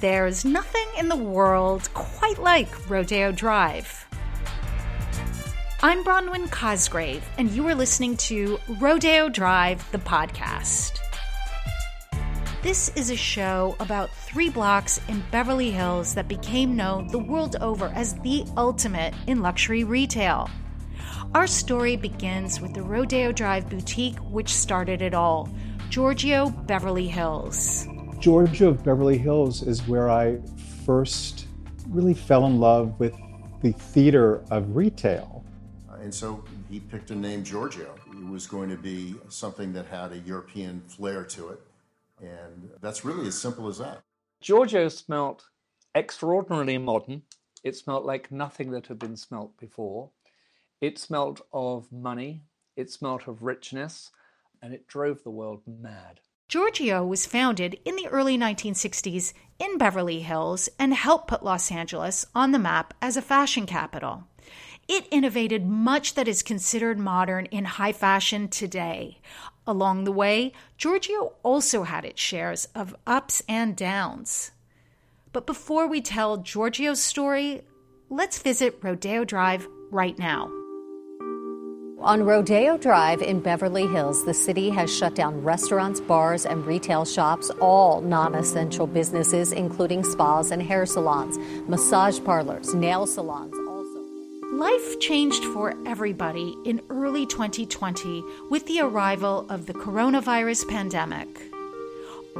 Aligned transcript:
There's 0.00 0.46
nothing 0.46 0.86
in 0.96 1.10
the 1.10 1.16
world 1.16 1.90
quite 1.92 2.38
like 2.38 2.88
Rodeo 2.88 3.32
Drive. 3.32 4.06
I'm 5.82 6.02
Bronwyn 6.02 6.50
Cosgrave, 6.50 7.22
and 7.36 7.50
you 7.50 7.68
are 7.68 7.74
listening 7.74 8.16
to 8.16 8.58
Rodeo 8.80 9.28
Drive, 9.28 9.84
the 9.92 9.98
podcast. 9.98 11.00
This 12.62 12.88
is 12.96 13.10
a 13.10 13.16
show 13.16 13.76
about 13.78 14.08
three 14.08 14.48
blocks 14.48 15.02
in 15.06 15.22
Beverly 15.30 15.70
Hills 15.70 16.14
that 16.14 16.28
became 16.28 16.74
known 16.74 17.08
the 17.08 17.18
world 17.18 17.56
over 17.60 17.88
as 17.94 18.14
the 18.20 18.46
ultimate 18.56 19.12
in 19.26 19.42
luxury 19.42 19.84
retail. 19.84 20.48
Our 21.34 21.46
story 21.46 21.96
begins 21.96 22.58
with 22.58 22.72
the 22.72 22.82
Rodeo 22.82 23.32
Drive 23.32 23.68
boutique, 23.68 24.16
which 24.20 24.48
started 24.48 25.02
it 25.02 25.12
all 25.12 25.50
Giorgio 25.90 26.48
Beverly 26.48 27.08
Hills. 27.08 27.86
Giorgio 28.20 28.68
of 28.68 28.84
Beverly 28.84 29.18
Hills 29.18 29.62
is 29.62 29.86
where 29.88 30.10
I 30.10 30.38
first 30.84 31.46
really 31.88 32.14
fell 32.14 32.46
in 32.46 32.60
love 32.60 32.98
with 33.00 33.14
the 33.62 33.72
theater 33.72 34.44
of 34.50 34.76
retail. 34.76 35.44
Uh, 35.90 35.96
and 35.96 36.14
so 36.14 36.44
he 36.70 36.80
picked 36.80 37.10
a 37.10 37.14
name 37.14 37.42
Giorgio. 37.42 37.94
It 38.12 38.30
was 38.30 38.46
going 38.46 38.68
to 38.70 38.76
be 38.76 39.14
something 39.28 39.72
that 39.72 39.86
had 39.86 40.12
a 40.12 40.18
European 40.18 40.82
flair 40.88 41.24
to 41.24 41.48
it 41.48 41.60
and 42.22 42.70
that's 42.80 43.04
really 43.04 43.26
as 43.26 43.38
simple 43.38 43.68
as 43.68 43.78
that. 43.78 44.02
Giorgio 44.40 44.88
smelt 44.88 45.48
extraordinarily 45.94 46.78
modern. 46.78 47.22
It 47.64 47.76
smelt 47.76 48.04
like 48.04 48.30
nothing 48.30 48.70
that 48.72 48.86
had 48.86 48.98
been 48.98 49.16
smelt 49.16 49.58
before. 49.58 50.10
It 50.80 50.98
smelt 50.98 51.42
of 51.52 51.92
money, 51.92 52.42
it 52.76 52.90
smelt 52.90 53.28
of 53.28 53.42
richness, 53.42 54.10
and 54.62 54.72
it 54.72 54.86
drove 54.86 55.22
the 55.22 55.30
world 55.30 55.62
mad. 55.66 56.20
Giorgio 56.50 57.04
was 57.04 57.26
founded 57.26 57.78
in 57.84 57.94
the 57.94 58.08
early 58.08 58.36
1960s 58.36 59.32
in 59.60 59.78
Beverly 59.78 60.22
Hills 60.22 60.68
and 60.80 60.92
helped 60.92 61.28
put 61.28 61.44
Los 61.44 61.70
Angeles 61.70 62.26
on 62.34 62.50
the 62.50 62.58
map 62.58 62.92
as 63.00 63.16
a 63.16 63.22
fashion 63.22 63.66
capital. 63.66 64.24
It 64.88 65.06
innovated 65.12 65.64
much 65.64 66.14
that 66.14 66.26
is 66.26 66.42
considered 66.42 66.98
modern 66.98 67.46
in 67.52 67.66
high 67.66 67.92
fashion 67.92 68.48
today. 68.48 69.20
Along 69.64 70.02
the 70.02 70.10
way, 70.10 70.52
Giorgio 70.76 71.34
also 71.44 71.84
had 71.84 72.04
its 72.04 72.20
shares 72.20 72.66
of 72.74 72.96
ups 73.06 73.44
and 73.48 73.76
downs. 73.76 74.50
But 75.32 75.46
before 75.46 75.86
we 75.86 76.00
tell 76.00 76.38
Giorgio's 76.38 77.00
story, 77.00 77.62
let's 78.08 78.42
visit 78.42 78.80
Rodeo 78.82 79.24
Drive 79.24 79.68
right 79.92 80.18
now. 80.18 80.59
On 82.02 82.22
Rodeo 82.22 82.78
Drive 82.78 83.20
in 83.20 83.40
Beverly 83.40 83.86
Hills, 83.86 84.24
the 84.24 84.32
city 84.32 84.70
has 84.70 84.90
shut 84.90 85.14
down 85.14 85.44
restaurants, 85.44 86.00
bars, 86.00 86.46
and 86.46 86.64
retail 86.64 87.04
shops, 87.04 87.50
all 87.60 88.00
non 88.00 88.34
essential 88.34 88.86
businesses, 88.86 89.52
including 89.52 90.02
spas 90.02 90.50
and 90.50 90.62
hair 90.62 90.86
salons, 90.86 91.36
massage 91.68 92.18
parlors, 92.24 92.72
nail 92.72 93.06
salons. 93.06 93.52
Also. 93.68 94.56
Life 94.56 94.98
changed 95.00 95.44
for 95.52 95.74
everybody 95.86 96.56
in 96.64 96.80
early 96.88 97.26
2020 97.26 98.24
with 98.48 98.64
the 98.64 98.80
arrival 98.80 99.44
of 99.50 99.66
the 99.66 99.74
coronavirus 99.74 100.66
pandemic. 100.70 101.28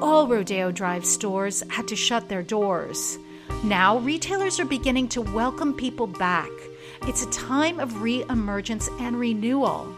All 0.00 0.26
Rodeo 0.26 0.72
Drive 0.72 1.04
stores 1.04 1.62
had 1.68 1.86
to 1.88 1.96
shut 1.96 2.30
their 2.30 2.42
doors. 2.42 3.18
Now, 3.62 3.98
retailers 3.98 4.58
are 4.58 4.64
beginning 4.64 5.08
to 5.08 5.20
welcome 5.20 5.74
people 5.74 6.06
back. 6.06 6.48
It's 7.02 7.24
a 7.24 7.30
time 7.30 7.80
of 7.80 8.02
re 8.02 8.24
emergence 8.28 8.88
and 8.98 9.18
renewal. 9.18 9.94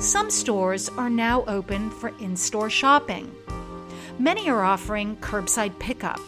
Some 0.00 0.30
stores 0.30 0.88
are 0.88 1.10
now 1.10 1.44
open 1.46 1.90
for 1.90 2.08
in 2.18 2.36
store 2.36 2.70
shopping. 2.70 3.34
Many 4.18 4.48
are 4.48 4.62
offering 4.62 5.16
curbside 5.16 5.78
pickup 5.78 6.20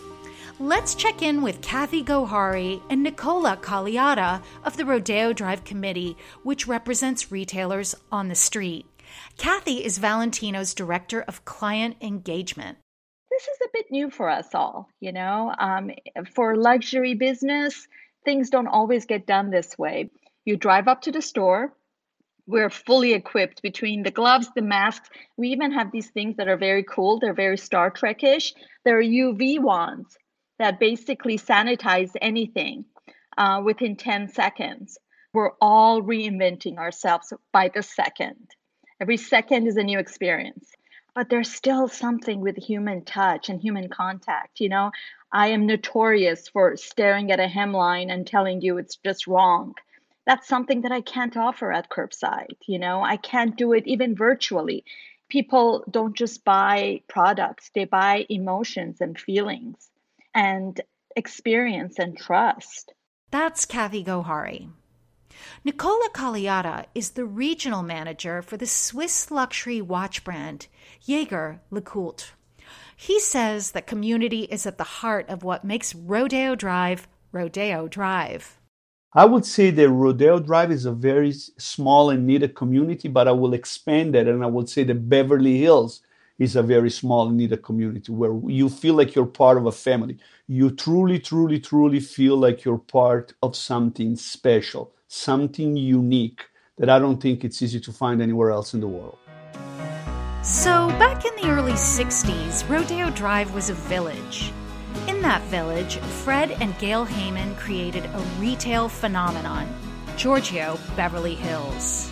Let's 0.61 0.95
check 0.95 1.21
in 1.21 1.43
with 1.43 1.61
Kathy 1.63 2.05
Gohari 2.05 2.81
and 2.89 3.03
Nicola 3.03 3.59
Cagliata 3.61 4.41
of 4.63 4.77
the 4.77 4.85
Rodeo 4.85 5.33
Drive 5.33 5.65
Committee, 5.65 6.17
which 6.45 6.69
represents 6.69 7.33
retailers 7.33 7.97
on 8.13 8.29
the 8.29 8.37
street. 8.37 8.87
Kathy 9.37 9.85
is 9.85 9.99
Valentino's 9.99 10.73
Director 10.73 11.23
of 11.23 11.45
Client 11.45 11.97
Engagement. 12.01 12.79
This 13.33 13.43
is 13.43 13.59
a 13.65 13.71
bit 13.73 13.87
new 13.91 14.11
for 14.11 14.31
us 14.31 14.55
all, 14.55 14.89
you 15.01 15.11
know. 15.11 15.53
Um, 15.59 15.91
for 16.37 16.57
luxury 16.57 17.15
business, 17.15 17.89
things 18.25 18.51
don't 18.51 18.67
always 18.67 19.07
get 19.07 19.27
done 19.27 19.51
this 19.51 19.77
way. 19.79 20.11
You 20.45 20.57
drive 20.57 20.89
up 20.89 21.03
to 21.03 21.13
the 21.13 21.23
store, 21.23 21.75
we're 22.47 22.71
fully 22.71 23.15
equipped 23.15 23.63
between 23.63 24.03
the 24.03 24.11
gloves, 24.11 24.51
the 24.55 24.63
masks. 24.63 25.09
We 25.37 25.49
even 25.49 25.73
have 25.73 25.91
these 25.91 26.11
things 26.11 26.37
that 26.37 26.49
are 26.49 26.59
very 26.59 26.83
cool. 26.85 27.19
They're 27.19 27.33
very 27.33 27.57
Star 27.57 27.91
Trek-ish. 27.91 28.53
They're 28.85 29.03
UV 29.03 29.61
wands 29.61 30.19
that 30.59 30.79
basically 30.79 31.39
sanitize 31.39 32.11
anything 32.21 32.85
uh, 33.39 33.63
within 33.65 33.97
10 33.97 34.29
seconds. 34.29 34.99
We're 35.33 35.53
all 35.61 36.03
reinventing 36.03 36.77
ourselves 36.77 37.33
by 37.53 37.71
the 37.75 37.83
second. 37.83 38.51
Every 39.01 39.17
second 39.17 39.67
is 39.67 39.77
a 39.77 39.83
new 39.83 39.99
experience. 39.99 40.71
But 41.15 41.29
there's 41.29 41.53
still 41.53 41.89
something 41.89 42.41
with 42.41 42.57
human 42.57 43.05
touch 43.05 43.49
and 43.49 43.61
human 43.61 43.89
contact. 43.89 44.61
You 44.61 44.69
know, 44.69 44.91
I 45.31 45.49
am 45.49 45.67
notorious 45.67 46.49
for 46.49 46.77
staring 46.77 47.31
at 47.31 47.41
a 47.41 47.47
hemline 47.47 48.13
and 48.13 48.27
telling 48.27 48.63
you 48.63 48.79
it's 48.79 48.97
just 48.97 49.27
wrong. 49.27 49.75
That's 50.27 50.49
something 50.49 50.83
that 50.83 50.93
I 50.93 51.03
can't 51.03 51.37
offer 51.37 51.73
at 51.73 51.91
curbside. 51.91 52.57
You 52.67 52.79
know, 52.79 53.03
I 53.03 53.17
can't 53.17 53.57
do 53.57 53.73
it 53.73 53.87
even 53.87 54.17
virtually. 54.17 54.85
People 55.29 55.85
don't 55.91 56.17
just 56.17 56.45
buy 56.45 57.03
products, 57.09 57.71
they 57.75 57.85
buy 57.85 58.27
emotions 58.29 59.01
and 59.01 59.19
feelings 59.19 59.91
and 60.35 60.81
experience 61.17 61.99
and 61.99 62.17
trust. 62.17 62.93
That's 63.31 63.65
Kathy 63.65 64.05
Gohari. 64.05 64.69
Nicola 65.65 66.09
Cagliata 66.13 66.87
is 66.95 67.11
the 67.11 67.25
regional 67.25 67.83
manager 67.83 68.43
for 68.43 68.57
the 68.57 68.67
Swiss 68.67 69.31
luxury 69.31 69.81
watch 69.81 70.23
brand 70.23 70.69
Jaeger 71.07 71.61
LeCoultre. 71.71 72.33
He 72.97 73.21
says 73.21 73.73
that 73.73 73.87
community 73.87 74.45
is 74.45 74.65
at 74.65 74.79
the 74.79 74.85
heart 74.85 75.29
of 75.29 75.43
what 75.43 75.65
makes 75.65 75.95
Rodeo 75.95 76.55
Drive 76.55 77.09
Rodeo 77.31 77.89
Drive. 77.89 78.59
I 79.13 79.25
would 79.27 79.45
say 79.45 79.71
that 79.71 79.91
Rodeo 79.91 80.39
Drive 80.39 80.71
is 80.71 80.87
a 80.87 80.93
very 80.93 81.33
small 81.33 82.11
and 82.11 82.27
needed 82.27 82.55
community, 82.55 83.09
but 83.09 83.29
I 83.29 83.33
will 83.33 83.55
expand 83.55 84.15
that 84.15 84.29
and 84.29 84.43
I 84.43 84.47
would 84.47 84.69
say 84.69 84.85
that 84.85 85.09
Beverly 85.09 85.59
Hills 85.59 86.01
is 86.39 86.57
a 86.57 86.63
very 86.63 86.91
small 86.91 87.29
and 87.29 87.37
needed 87.37 87.63
community 87.63 88.11
where 88.11 88.33
you 88.47 88.69
feel 88.69 88.95
like 88.95 89.15
you're 89.15 89.27
part 89.27 89.59
of 89.59 89.67
a 89.67 89.73
family. 89.73 90.19
You 90.47 90.71
truly, 90.71 91.19
truly, 91.19 91.61
truly 91.61 92.01
feel 92.01 92.37
like 92.37 92.65
you're 92.65 92.79
part 92.79 93.35
of 93.43 93.55
something 93.55 94.17
special, 94.17 94.93
something 95.07 95.77
unique 95.77 96.45
that 96.79 96.89
I 96.89 96.99
don't 96.99 97.21
think 97.21 97.45
it's 97.45 97.63
easy 97.63 97.81
to 97.81 97.93
find 97.93 98.23
anywhere 98.23 98.51
else 98.51 98.75
in 98.75 98.81
the 98.81 98.89
world. 98.89 99.19
So, 100.45 100.89
back 100.99 101.25
in 101.25 101.35
the 101.37 101.49
early 101.51 101.73
60s, 101.73 102.69
Rodeo 102.69 103.09
Drive 103.09 103.55
was 103.55 103.71
a 103.71 103.75
village. 103.75 104.53
In 105.09 105.23
that 105.23 105.41
village, 105.45 105.97
Fred 105.97 106.51
and 106.61 106.79
Gale 106.79 107.07
Hayman 107.07 107.55
created 107.57 108.05
a 108.05 108.19
retail 108.39 108.91
phenomenon 108.91 109.67
Giorgio 110.19 110.79
Beverly 110.97 111.35
Hills. 111.35 112.11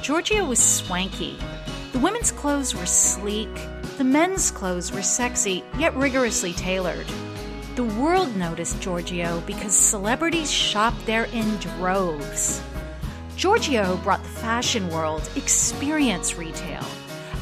Giorgio 0.00 0.46
was 0.46 0.58
swanky, 0.58 1.36
the 1.92 1.98
women's 1.98 2.32
clothes 2.32 2.74
were 2.74 2.86
sleek, 2.86 3.54
the 3.98 4.04
men's 4.04 4.50
clothes 4.50 4.90
were 4.90 5.02
sexy, 5.02 5.62
yet 5.78 5.94
rigorously 5.94 6.54
tailored. 6.54 7.06
The 7.76 7.84
world 7.84 8.34
noticed 8.36 8.80
Giorgio 8.80 9.42
because 9.42 9.74
celebrities 9.74 10.50
shopped 10.50 11.04
there 11.04 11.26
in 11.26 11.58
droves. 11.58 12.62
Giorgio 13.36 13.98
brought 13.98 14.22
the 14.22 14.30
fashion 14.30 14.88
world 14.88 15.28
experience 15.36 16.38
retail, 16.38 16.84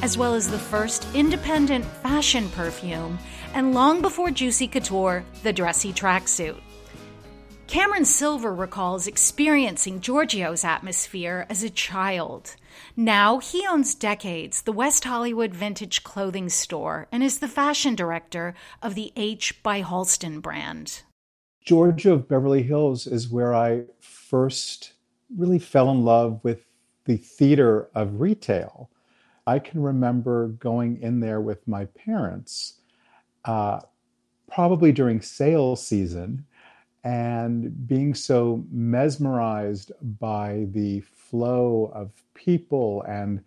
as 0.02 0.18
well 0.18 0.34
as 0.34 0.50
the 0.50 0.58
first 0.58 1.06
independent 1.14 1.84
fashion 1.84 2.48
perfume, 2.50 3.18
and 3.54 3.72
long 3.72 4.02
before 4.02 4.30
Juicy 4.30 4.68
Couture, 4.68 5.24
the 5.42 5.52
dressy 5.52 5.92
tracksuit. 5.92 6.60
Cameron 7.68 8.04
Silver 8.04 8.54
recalls 8.54 9.06
experiencing 9.06 10.00
Giorgio's 10.00 10.62
atmosphere 10.62 11.46
as 11.48 11.62
a 11.62 11.70
child. 11.70 12.56
Now 12.96 13.38
he 13.38 13.66
owns 13.66 13.94
Decades, 13.94 14.62
the 14.62 14.72
West 14.72 15.04
Hollywood 15.04 15.54
vintage 15.54 16.02
clothing 16.04 16.50
store, 16.50 17.08
and 17.10 17.22
is 17.22 17.38
the 17.38 17.48
fashion 17.48 17.94
director 17.94 18.54
of 18.82 18.94
the 18.94 19.10
H 19.16 19.62
by 19.62 19.80
Halston 19.80 20.42
brand. 20.42 21.00
Giorgio 21.64 22.14
of 22.14 22.28
Beverly 22.28 22.62
Hills 22.62 23.06
is 23.06 23.30
where 23.30 23.54
I 23.54 23.84
first 24.00 24.92
really 25.34 25.58
fell 25.58 25.90
in 25.90 26.04
love 26.04 26.40
with 26.42 26.66
the 27.04 27.16
theater 27.16 27.88
of 27.94 28.20
retail. 28.20 28.90
I 29.46 29.58
can 29.58 29.82
remember 29.82 30.48
going 30.48 31.00
in 31.02 31.20
there 31.20 31.40
with 31.40 31.66
my 31.66 31.86
parents, 31.86 32.74
uh, 33.44 33.80
probably 34.50 34.92
during 34.92 35.20
sales 35.20 35.84
season, 35.84 36.44
and 37.04 37.86
being 37.88 38.14
so 38.14 38.64
mesmerized 38.70 39.90
by 40.20 40.66
the 40.70 41.00
flow 41.00 41.90
of 41.94 42.12
people 42.34 43.02
and 43.08 43.42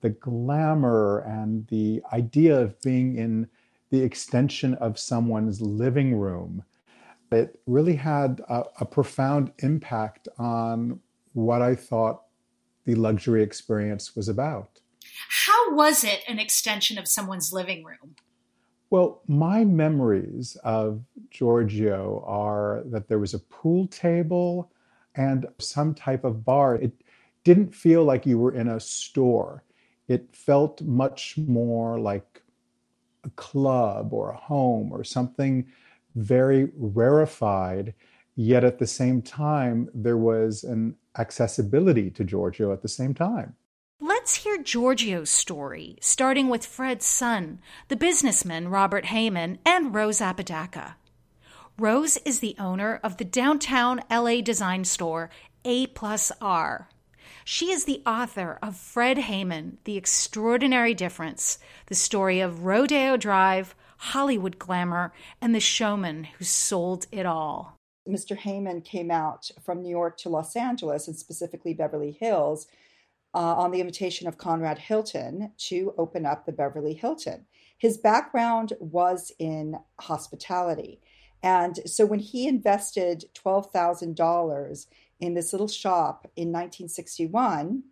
the 0.00 0.10
glamour 0.10 1.20
and 1.20 1.66
the 1.66 2.02
idea 2.12 2.58
of 2.60 2.80
being 2.82 3.16
in 3.16 3.48
the 3.90 4.00
extension 4.00 4.74
of 4.74 4.98
someone's 4.98 5.60
living 5.60 6.14
room. 6.14 6.62
It 7.32 7.60
really 7.66 7.96
had 7.96 8.40
a, 8.48 8.62
a 8.80 8.84
profound 8.84 9.52
impact 9.58 10.28
on 10.38 11.00
what 11.32 11.62
I 11.62 11.74
thought 11.74 12.22
the 12.84 12.94
luxury 12.94 13.42
experience 13.42 14.14
was 14.14 14.28
about. 14.28 14.80
How 15.28 15.74
was 15.74 16.04
it 16.04 16.22
an 16.28 16.38
extension 16.38 16.98
of 16.98 17.06
someone's 17.06 17.52
living 17.52 17.84
room? 17.84 18.16
Well, 18.90 19.22
my 19.28 19.64
memories 19.64 20.56
of 20.64 21.02
Giorgio 21.30 22.24
are 22.26 22.82
that 22.86 23.08
there 23.08 23.20
was 23.20 23.34
a 23.34 23.38
pool 23.38 23.86
table 23.86 24.72
and 25.14 25.46
some 25.58 25.94
type 25.94 26.24
of 26.24 26.44
bar. 26.44 26.76
It 26.76 26.92
didn't 27.44 27.74
feel 27.74 28.04
like 28.04 28.26
you 28.26 28.38
were 28.38 28.54
in 28.54 28.68
a 28.68 28.80
store. 28.80 29.64
It 30.08 30.34
felt 30.34 30.82
much 30.82 31.36
more 31.38 32.00
like 32.00 32.42
a 33.24 33.30
club 33.30 34.12
or 34.12 34.30
a 34.30 34.36
home 34.36 34.90
or 34.92 35.04
something 35.04 35.66
very 36.16 36.70
rarefied. 36.76 37.94
Yet 38.34 38.64
at 38.64 38.78
the 38.78 38.86
same 38.86 39.22
time, 39.22 39.88
there 39.94 40.16
was 40.16 40.64
an 40.64 40.96
accessibility 41.18 42.10
to 42.10 42.24
Giorgio 42.24 42.72
at 42.72 42.82
the 42.82 42.88
same 42.88 43.14
time. 43.14 43.54
Let's 44.30 44.44
hear 44.44 44.62
Giorgio's 44.62 45.28
story, 45.28 45.96
starting 46.00 46.48
with 46.48 46.64
Fred's 46.64 47.04
son, 47.04 47.58
the 47.88 47.96
businessman 47.96 48.68
Robert 48.68 49.06
Hayman, 49.06 49.58
and 49.66 49.92
Rose 49.92 50.20
Apodaca. 50.20 50.94
Rose 51.76 52.16
is 52.18 52.38
the 52.38 52.54
owner 52.56 53.00
of 53.02 53.16
the 53.16 53.24
downtown 53.24 54.00
LA 54.08 54.40
design 54.40 54.84
store 54.84 55.30
A 55.64 55.88
plus 55.88 56.30
R. 56.40 56.88
She 57.44 57.72
is 57.72 57.86
the 57.86 58.02
author 58.06 58.60
of 58.62 58.76
Fred 58.76 59.18
Hayman, 59.18 59.78
The 59.82 59.96
Extraordinary 59.96 60.94
Difference, 60.94 61.58
the 61.86 61.96
story 61.96 62.38
of 62.38 62.64
Rodeo 62.64 63.16
Drive, 63.16 63.74
Hollywood 63.96 64.60
glamour, 64.60 65.12
and 65.40 65.56
the 65.56 65.58
showman 65.58 66.22
who 66.38 66.44
sold 66.44 67.08
it 67.10 67.26
all. 67.26 67.76
Mr. 68.08 68.36
Hayman 68.36 68.82
came 68.82 69.10
out 69.10 69.50
from 69.60 69.82
New 69.82 69.90
York 69.90 70.18
to 70.18 70.28
Los 70.28 70.54
Angeles 70.54 71.08
and 71.08 71.16
specifically 71.16 71.74
Beverly 71.74 72.12
Hills 72.12 72.68
uh, 73.34 73.54
on 73.56 73.70
the 73.70 73.80
invitation 73.80 74.26
of 74.26 74.38
Conrad 74.38 74.78
Hilton 74.78 75.52
to 75.56 75.94
open 75.96 76.26
up 76.26 76.46
the 76.46 76.52
Beverly 76.52 76.94
Hilton. 76.94 77.46
His 77.78 77.96
background 77.96 78.72
was 78.80 79.32
in 79.38 79.76
hospitality. 80.00 81.00
And 81.42 81.78
so 81.86 82.04
when 82.04 82.18
he 82.18 82.46
invested 82.46 83.24
$12,000 83.34 84.86
in 85.20 85.34
this 85.34 85.52
little 85.52 85.68
shop 85.68 86.26
in 86.36 86.48
1961, 86.48 87.82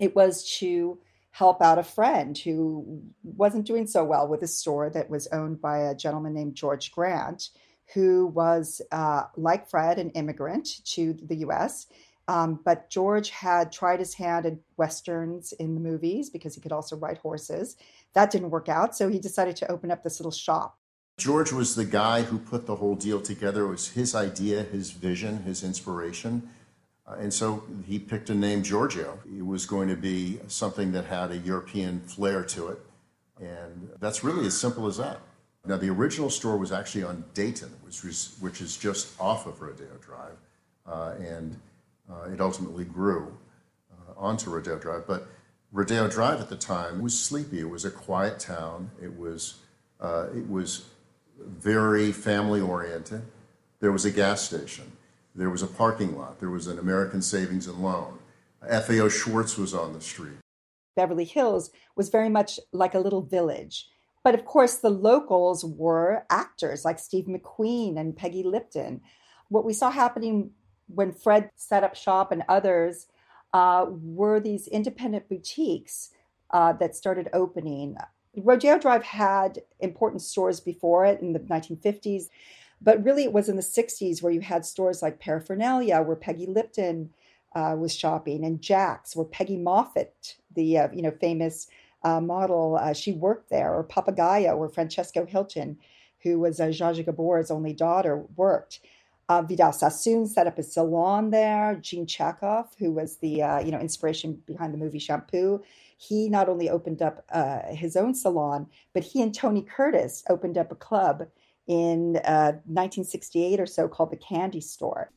it 0.00 0.14
was 0.14 0.48
to 0.58 0.98
help 1.32 1.60
out 1.60 1.78
a 1.78 1.82
friend 1.82 2.38
who 2.38 3.02
wasn't 3.22 3.66
doing 3.66 3.86
so 3.86 4.04
well 4.04 4.26
with 4.26 4.42
a 4.42 4.48
store 4.48 4.90
that 4.90 5.10
was 5.10 5.26
owned 5.28 5.60
by 5.60 5.78
a 5.78 5.94
gentleman 5.94 6.34
named 6.34 6.54
George 6.54 6.90
Grant, 6.90 7.50
who 7.94 8.26
was, 8.26 8.80
uh, 8.92 9.24
like 9.36 9.68
Fred, 9.68 9.98
an 9.98 10.10
immigrant 10.10 10.84
to 10.84 11.14
the 11.22 11.36
US 11.36 11.86
um, 12.28 12.60
but 12.62 12.90
George 12.90 13.30
had 13.30 13.72
tried 13.72 13.98
his 13.98 14.14
hand 14.14 14.44
at 14.44 14.58
westerns 14.76 15.52
in 15.52 15.74
the 15.74 15.80
movies 15.80 16.28
because 16.28 16.54
he 16.54 16.60
could 16.60 16.72
also 16.72 16.94
ride 16.94 17.18
horses. 17.18 17.76
That 18.12 18.30
didn't 18.30 18.50
work 18.50 18.68
out, 18.68 18.94
so 18.94 19.08
he 19.08 19.18
decided 19.18 19.56
to 19.56 19.70
open 19.70 19.90
up 19.90 20.04
this 20.04 20.20
little 20.20 20.30
shop. 20.30 20.78
George 21.16 21.50
was 21.50 21.74
the 21.74 21.86
guy 21.86 22.22
who 22.22 22.38
put 22.38 22.66
the 22.66 22.76
whole 22.76 22.94
deal 22.94 23.20
together. 23.20 23.64
It 23.64 23.70
was 23.70 23.88
his 23.88 24.14
idea, 24.14 24.62
his 24.62 24.92
vision, 24.92 25.42
his 25.42 25.64
inspiration. 25.64 26.48
Uh, 27.06 27.14
and 27.14 27.32
so 27.32 27.64
he 27.86 27.98
picked 27.98 28.28
a 28.28 28.34
name 28.34 28.62
Giorgio. 28.62 29.18
It 29.26 29.44
was 29.44 29.64
going 29.64 29.88
to 29.88 29.96
be 29.96 30.38
something 30.48 30.92
that 30.92 31.06
had 31.06 31.32
a 31.32 31.38
European 31.38 32.00
flair 32.00 32.44
to 32.44 32.68
it. 32.68 32.78
And 33.40 33.88
that's 33.98 34.22
really 34.22 34.46
as 34.46 34.56
simple 34.56 34.86
as 34.86 34.98
that. 34.98 35.20
Now, 35.64 35.76
the 35.76 35.90
original 35.90 36.30
store 36.30 36.56
was 36.56 36.72
actually 36.72 37.04
on 37.04 37.24
Dayton, 37.34 37.74
which, 37.82 38.04
was, 38.04 38.36
which 38.40 38.60
is 38.60 38.76
just 38.76 39.18
off 39.20 39.46
of 39.46 39.60
Rodeo 39.60 39.96
Drive. 40.00 40.36
Uh, 40.86 41.14
and 41.20 41.58
uh, 42.10 42.30
it 42.30 42.40
ultimately 42.40 42.84
grew 42.84 43.36
uh, 43.92 44.12
onto 44.16 44.50
Rodeo 44.50 44.78
Drive. 44.78 45.06
But 45.06 45.28
Rodeo 45.72 46.08
Drive 46.08 46.40
at 46.40 46.48
the 46.48 46.56
time 46.56 47.02
was 47.02 47.18
sleepy. 47.18 47.60
It 47.60 47.70
was 47.70 47.84
a 47.84 47.90
quiet 47.90 48.38
town. 48.38 48.90
It 49.02 49.18
was 49.18 49.56
uh, 50.00 50.26
it 50.34 50.48
was 50.48 50.86
very 51.38 52.12
family 52.12 52.60
oriented. 52.60 53.22
There 53.80 53.92
was 53.92 54.04
a 54.04 54.10
gas 54.10 54.42
station. 54.42 54.92
There 55.34 55.50
was 55.50 55.62
a 55.62 55.66
parking 55.66 56.18
lot. 56.18 56.40
There 56.40 56.50
was 56.50 56.66
an 56.66 56.78
American 56.78 57.22
Savings 57.22 57.66
and 57.66 57.82
Loan. 57.82 58.18
FAO 58.60 59.08
Schwarz 59.08 59.56
was 59.56 59.72
on 59.72 59.92
the 59.92 60.00
street. 60.00 60.38
Beverly 60.96 61.24
Hills 61.24 61.70
was 61.94 62.08
very 62.08 62.28
much 62.28 62.58
like 62.72 62.94
a 62.94 62.98
little 62.98 63.22
village. 63.22 63.88
But 64.24 64.34
of 64.34 64.44
course, 64.44 64.76
the 64.76 64.90
locals 64.90 65.64
were 65.64 66.24
actors 66.28 66.84
like 66.84 66.98
Steve 66.98 67.26
McQueen 67.26 67.96
and 67.96 68.16
Peggy 68.16 68.42
Lipton. 68.42 69.00
What 69.48 69.64
we 69.64 69.72
saw 69.72 69.90
happening 69.90 70.50
when 70.92 71.12
Fred 71.12 71.50
set 71.56 71.84
up 71.84 71.94
shop 71.94 72.32
and 72.32 72.42
others 72.48 73.06
uh, 73.52 73.86
were 73.88 74.40
these 74.40 74.66
independent 74.66 75.28
boutiques 75.28 76.10
uh, 76.50 76.72
that 76.74 76.96
started 76.96 77.28
opening. 77.32 77.96
Rodeo 78.36 78.78
Drive 78.78 79.04
had 79.04 79.60
important 79.80 80.22
stores 80.22 80.60
before 80.60 81.04
it 81.04 81.20
in 81.20 81.32
the 81.32 81.40
1950s, 81.40 82.28
but 82.80 83.02
really 83.02 83.24
it 83.24 83.32
was 83.32 83.48
in 83.48 83.56
the 83.56 83.62
60s 83.62 84.22
where 84.22 84.32
you 84.32 84.40
had 84.40 84.64
stores 84.64 85.02
like 85.02 85.18
Paraphernalia, 85.18 86.02
where 86.02 86.16
Peggy 86.16 86.46
Lipton 86.46 87.10
uh, 87.54 87.74
was 87.78 87.94
shopping, 87.94 88.44
and 88.44 88.60
Jack's, 88.60 89.16
where 89.16 89.24
Peggy 89.24 89.56
Moffitt, 89.56 90.36
the 90.54 90.78
uh, 90.78 90.88
you 90.92 91.02
know 91.02 91.10
famous 91.10 91.66
uh, 92.02 92.20
model, 92.20 92.78
uh, 92.80 92.92
she 92.92 93.12
worked 93.12 93.50
there, 93.50 93.74
or 93.74 93.82
Papagayo, 93.82 94.56
where 94.56 94.68
Francesca 94.68 95.24
Hilton, 95.26 95.78
who 96.22 96.38
was 96.38 96.60
uh, 96.60 96.66
Zsa 96.66 96.94
Zsa 96.94 97.04
Gabor's 97.06 97.50
only 97.50 97.72
daughter, 97.72 98.24
worked. 98.36 98.80
Uh, 99.30 99.42
Vidal 99.42 99.72
Sassoon 99.72 100.26
set 100.26 100.46
up 100.46 100.58
a 100.58 100.62
salon 100.62 101.30
there. 101.30 101.78
Gene 101.82 102.06
Shacove, 102.06 102.68
who 102.78 102.92
was 102.92 103.18
the 103.18 103.42
uh, 103.42 103.60
you 103.60 103.70
know 103.70 103.78
inspiration 103.78 104.42
behind 104.46 104.72
the 104.72 104.78
movie 104.78 104.98
Shampoo, 104.98 105.62
he 105.98 106.30
not 106.30 106.48
only 106.48 106.70
opened 106.70 107.02
up 107.02 107.24
uh, 107.30 107.60
his 107.68 107.94
own 107.94 108.14
salon, 108.14 108.68
but 108.94 109.02
he 109.02 109.20
and 109.20 109.34
Tony 109.34 109.62
Curtis 109.62 110.24
opened 110.30 110.56
up 110.56 110.72
a 110.72 110.76
club 110.76 111.26
in 111.66 112.14
1968 112.14 113.58
uh, 113.58 113.62
or 113.62 113.66
so 113.66 113.86
called 113.86 114.10
the 114.10 114.16
Candy 114.16 114.62
Store. 114.62 115.10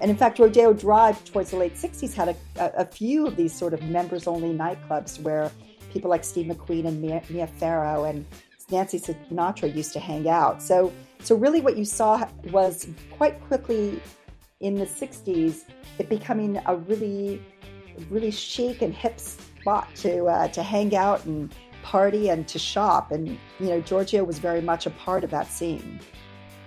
And 0.00 0.10
in 0.10 0.16
fact, 0.16 0.38
Rodeo 0.38 0.72
Drive 0.72 1.22
towards 1.24 1.50
the 1.50 1.56
late 1.56 1.74
60s 1.74 2.14
had 2.14 2.28
a, 2.28 2.80
a, 2.80 2.86
few 2.86 3.26
of 3.26 3.36
these 3.36 3.52
sort 3.52 3.74
of 3.74 3.82
members 3.82 4.26
only 4.26 4.48
nightclubs 4.48 5.20
where 5.20 5.52
people 5.92 6.08
like 6.08 6.24
Steve 6.24 6.46
McQueen 6.46 6.86
and 6.86 7.02
Mia, 7.02 7.22
Mia 7.28 7.46
Farrow 7.46 8.04
and 8.04 8.24
Nancy 8.70 8.98
Sinatra 8.98 9.74
used 9.74 9.92
to 9.94 10.00
hang 10.00 10.28
out. 10.28 10.62
So, 10.62 10.92
so 11.22 11.34
really, 11.34 11.60
what 11.60 11.76
you 11.76 11.84
saw 11.84 12.26
was 12.50 12.88
quite 13.10 13.40
quickly 13.46 14.00
in 14.60 14.74
the 14.74 14.86
'60s 14.86 15.64
it 15.98 16.08
becoming 16.08 16.60
a 16.66 16.76
really, 16.76 17.42
really 18.08 18.30
chic 18.30 18.82
and 18.82 18.94
hip 18.94 19.20
spot 19.20 19.88
to 19.96 20.24
uh, 20.26 20.48
to 20.48 20.62
hang 20.62 20.96
out 20.96 21.24
and 21.26 21.54
party 21.82 22.28
and 22.28 22.46
to 22.48 22.58
shop. 22.58 23.12
And 23.12 23.28
you 23.58 23.68
know, 23.68 23.80
Giorgio 23.80 24.24
was 24.24 24.38
very 24.38 24.60
much 24.60 24.86
a 24.86 24.90
part 24.90 25.24
of 25.24 25.30
that 25.30 25.46
scene. 25.48 26.00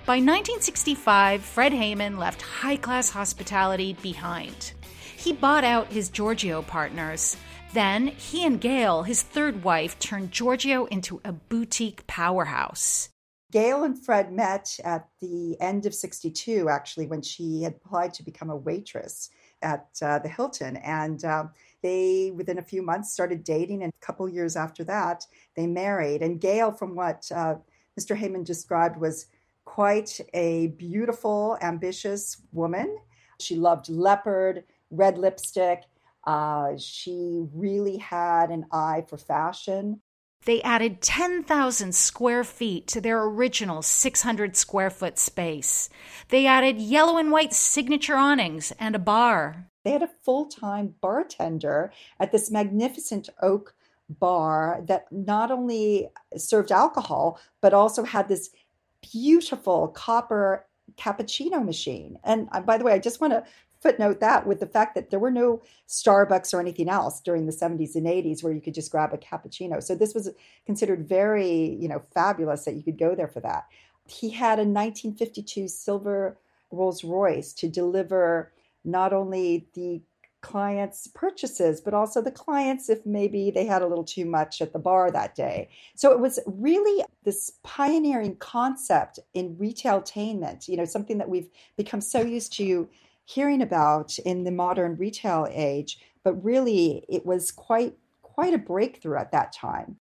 By 0.05 0.15
1965, 0.15 1.41
Fred 1.41 1.71
Hayman 1.71 2.17
left 2.17 2.41
high 2.41 2.75
class 2.75 3.09
hospitality 3.09 3.95
behind. 4.01 4.73
He 5.15 5.31
bought 5.31 5.63
out 5.63 5.87
his 5.87 6.09
Giorgio 6.09 6.61
partners 6.61 7.37
then 7.73 8.07
he 8.07 8.45
and 8.45 8.61
Gale, 8.61 9.03
his 9.03 9.21
third 9.21 9.63
wife, 9.63 9.97
turned 9.99 10.31
Giorgio 10.31 10.85
into 10.85 11.19
a 11.25 11.31
boutique 11.31 12.05
powerhouse. 12.07 13.09
Gale 13.51 13.83
and 13.83 14.03
Fred 14.03 14.31
met 14.31 14.79
at 14.83 15.07
the 15.21 15.59
end 15.61 15.85
of 15.85 15.93
62, 15.93 16.69
actually, 16.69 17.05
when 17.05 17.21
she 17.21 17.61
had 17.61 17.75
applied 17.75 18.13
to 18.15 18.23
become 18.23 18.49
a 18.49 18.57
waitress 18.57 19.29
at 19.61 19.87
uh, 20.01 20.19
the 20.19 20.27
Hilton. 20.27 20.77
And 20.77 21.23
uh, 21.23 21.45
they, 21.83 22.31
within 22.35 22.57
a 22.57 22.63
few 22.63 22.81
months, 22.81 23.13
started 23.13 23.43
dating. 23.43 23.83
And 23.83 23.93
a 23.93 24.05
couple 24.05 24.27
years 24.27 24.55
after 24.55 24.83
that, 24.85 25.25
they 25.55 25.67
married. 25.67 26.21
And 26.21 26.41
Gale, 26.41 26.71
from 26.71 26.95
what 26.95 27.29
uh, 27.33 27.55
Mr. 27.99 28.15
Hayman 28.15 28.43
described, 28.43 28.99
was 28.99 29.27
quite 29.65 30.19
a 30.33 30.67
beautiful, 30.67 31.57
ambitious 31.61 32.41
woman. 32.51 32.97
She 33.39 33.55
loved 33.55 33.89
leopard, 33.89 34.63
red 34.89 35.17
lipstick, 35.17 35.83
uh, 36.25 36.77
she 36.77 37.45
really 37.53 37.97
had 37.97 38.49
an 38.49 38.65
eye 38.71 39.05
for 39.07 39.17
fashion. 39.17 40.01
They 40.45 40.61
added 40.61 41.01
10,000 41.01 41.95
square 41.95 42.43
feet 42.43 42.87
to 42.87 42.99
their 42.99 43.23
original 43.23 43.81
600 43.81 44.57
square 44.57 44.89
foot 44.89 45.17
space. 45.17 45.89
They 46.29 46.45
added 46.45 46.79
yellow 46.79 47.17
and 47.17 47.31
white 47.31 47.53
signature 47.53 48.15
awnings 48.15 48.73
and 48.77 48.95
a 48.95 48.99
bar. 48.99 49.69
They 49.85 49.91
had 49.91 50.03
a 50.03 50.09
full 50.23 50.47
time 50.47 50.95
bartender 51.01 51.93
at 52.19 52.31
this 52.31 52.51
magnificent 52.51 53.29
oak 53.41 53.73
bar 54.09 54.81
that 54.87 55.11
not 55.11 55.49
only 55.49 56.09
served 56.35 56.71
alcohol, 56.71 57.39
but 57.61 57.73
also 57.73 58.03
had 58.03 58.27
this 58.27 58.49
beautiful 59.01 59.89
copper 59.89 60.65
cappuccino 60.97 61.63
machine. 61.63 62.19
And 62.23 62.49
uh, 62.51 62.61
by 62.61 62.77
the 62.77 62.83
way, 62.83 62.93
I 62.93 62.99
just 62.99 63.21
want 63.21 63.33
to 63.33 63.43
footnote 63.83 64.21
that 64.21 64.47
with 64.47 64.59
the 64.61 64.65
fact 64.65 64.95
that 64.95 65.09
there 65.09 65.19
were 65.19 65.29
no 65.29 65.61
Starbucks 65.87 66.53
or 66.53 66.61
anything 66.61 66.89
else 66.89 67.19
during 67.19 67.45
the 67.45 67.51
70s 67.51 67.95
and 67.95 68.07
80s 68.07 68.41
where 68.41 68.53
you 68.53 68.61
could 68.61 68.73
just 68.73 68.91
grab 68.91 69.13
a 69.13 69.17
cappuccino. 69.17 69.83
So 69.83 69.93
this 69.93 70.15
was 70.15 70.29
considered 70.65 71.07
very, 71.07 71.77
you 71.79 71.89
know, 71.89 72.01
fabulous 72.13 72.65
that 72.65 72.75
you 72.75 72.83
could 72.83 72.97
go 72.97 73.13
there 73.13 73.27
for 73.27 73.41
that. 73.41 73.65
He 74.07 74.29
had 74.29 74.57
a 74.57 74.63
1952 74.63 75.67
silver 75.67 76.37
Rolls 76.71 77.03
Royce 77.03 77.53
to 77.53 77.67
deliver 77.67 78.53
not 78.83 79.13
only 79.13 79.67
the 79.75 80.01
clients' 80.41 81.07
purchases, 81.07 81.79
but 81.79 81.93
also 81.93 82.21
the 82.21 82.31
clients 82.31 82.89
if 82.89 83.05
maybe 83.05 83.49
they 83.49 83.65
had 83.65 83.81
a 83.81 83.87
little 83.87 84.03
too 84.03 84.25
much 84.25 84.61
at 84.61 84.73
the 84.73 84.79
bar 84.79 85.09
that 85.09 85.35
day. 85.35 85.69
So 85.95 86.11
it 86.11 86.19
was 86.19 86.39
really 86.45 87.03
this 87.23 87.53
pioneering 87.63 88.35
concept 88.35 89.19
in 89.33 89.55
retailtainment, 89.55 90.67
you 90.67 90.75
know, 90.77 90.85
something 90.85 91.17
that 91.17 91.29
we've 91.29 91.49
become 91.77 92.01
so 92.01 92.21
used 92.21 92.53
to 92.57 92.89
hearing 93.25 93.61
about 93.61 94.17
in 94.19 94.43
the 94.43 94.51
modern 94.51 94.95
retail 94.95 95.47
age, 95.49 95.99
but 96.23 96.43
really 96.43 97.05
it 97.09 97.25
was 97.25 97.51
quite 97.51 97.97
quite 98.21 98.53
a 98.53 98.57
breakthrough 98.57 99.17
at 99.17 99.31
that 99.31 99.53
time. 99.53 99.97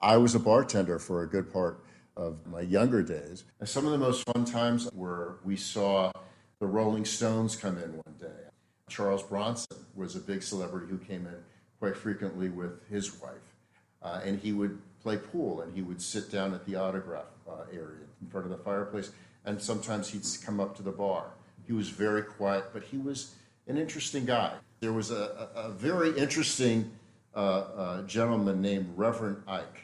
I 0.00 0.16
was 0.16 0.34
a 0.34 0.40
bartender 0.40 0.98
for 0.98 1.22
a 1.22 1.28
good 1.28 1.52
part 1.52 1.84
of 2.16 2.46
my 2.46 2.60
younger 2.60 3.02
days. 3.02 3.44
And 3.60 3.68
some 3.68 3.86
of 3.86 3.92
the 3.92 3.98
most 3.98 4.24
fun 4.24 4.44
times 4.44 4.90
were 4.92 5.38
we 5.44 5.56
saw 5.56 6.10
the 6.58 6.66
Rolling 6.66 7.04
Stones 7.04 7.56
come 7.56 7.78
in 7.78 7.92
one 7.92 8.16
day. 8.20 8.48
Charles 8.88 9.22
Bronson 9.22 9.78
was 9.94 10.16
a 10.16 10.20
big 10.20 10.42
celebrity 10.42 10.88
who 10.88 10.98
came 10.98 11.26
in 11.26 11.36
quite 11.78 11.96
frequently 11.96 12.48
with 12.48 12.88
his 12.88 13.20
wife. 13.20 13.32
Uh, 14.02 14.20
and 14.24 14.40
he 14.40 14.52
would 14.52 14.78
play 15.02 15.16
pool 15.16 15.60
and 15.60 15.74
he 15.74 15.82
would 15.82 16.02
sit 16.02 16.30
down 16.30 16.54
at 16.54 16.64
the 16.66 16.74
autograph 16.74 17.26
uh, 17.48 17.62
area 17.72 18.06
in 18.20 18.28
front 18.28 18.46
of 18.46 18.50
the 18.50 18.62
fireplace. 18.64 19.12
And 19.44 19.60
sometimes 19.60 20.08
he'd 20.08 20.24
come 20.44 20.60
up 20.60 20.76
to 20.76 20.82
the 20.82 20.90
bar. 20.90 21.26
He 21.68 21.74
was 21.74 21.90
very 21.90 22.22
quiet, 22.22 22.64
but 22.72 22.82
he 22.82 22.96
was 22.96 23.34
an 23.68 23.76
interesting 23.76 24.24
guy. 24.24 24.54
There 24.80 24.94
was 24.94 25.10
a, 25.10 25.50
a, 25.54 25.70
very 25.70 26.18
interesting 26.18 26.90
uh, 27.36 27.38
uh 27.38 28.02
gentleman 28.06 28.62
named 28.62 28.90
Reverend 28.96 29.42
Ike. 29.46 29.82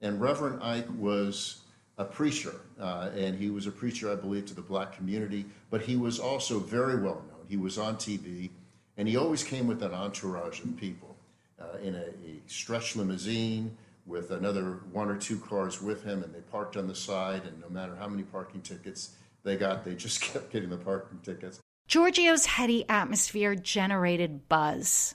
And 0.00 0.20
Reverend 0.20 0.62
Ike 0.62 0.86
was 0.96 1.62
a 1.98 2.04
preacher, 2.04 2.54
uh, 2.80 3.10
and 3.16 3.36
he 3.36 3.50
was 3.50 3.66
a 3.66 3.72
preacher, 3.72 4.12
I 4.12 4.14
believe, 4.14 4.46
to 4.46 4.54
the 4.54 4.62
black 4.62 4.96
community, 4.96 5.46
but 5.68 5.80
he 5.80 5.96
was 5.96 6.20
also 6.20 6.60
very 6.60 7.02
well 7.02 7.22
known. 7.28 7.44
He 7.48 7.56
was 7.56 7.76
on 7.76 7.96
TV, 7.96 8.50
and 8.96 9.08
he 9.08 9.16
always 9.16 9.42
came 9.42 9.66
with 9.66 9.82
an 9.82 9.92
entourage 9.92 10.60
of 10.60 10.76
people 10.76 11.16
uh, 11.60 11.78
in 11.82 11.96
a, 11.96 12.06
a 12.06 12.40
stretch 12.46 12.94
limousine 12.94 13.76
with 14.06 14.30
another 14.30 14.80
one 14.92 15.08
or 15.08 15.16
two 15.16 15.38
cars 15.38 15.82
with 15.82 16.04
him, 16.04 16.22
and 16.22 16.32
they 16.32 16.40
parked 16.52 16.76
on 16.76 16.86
the 16.86 16.94
side, 16.94 17.42
and 17.46 17.60
no 17.60 17.68
matter 17.68 17.96
how 17.96 18.06
many 18.06 18.22
parking 18.22 18.60
tickets 18.60 19.16
they 19.46 19.56
got, 19.56 19.84
they 19.84 19.94
just 19.94 20.20
kept 20.32 20.50
getting 20.50 20.68
the 20.68 20.76
parking 20.76 21.20
tickets. 21.20 21.60
Giorgio's 21.88 22.46
heady 22.46 22.84
atmosphere 22.88 23.54
generated 23.54 24.48
buzz. 24.48 25.14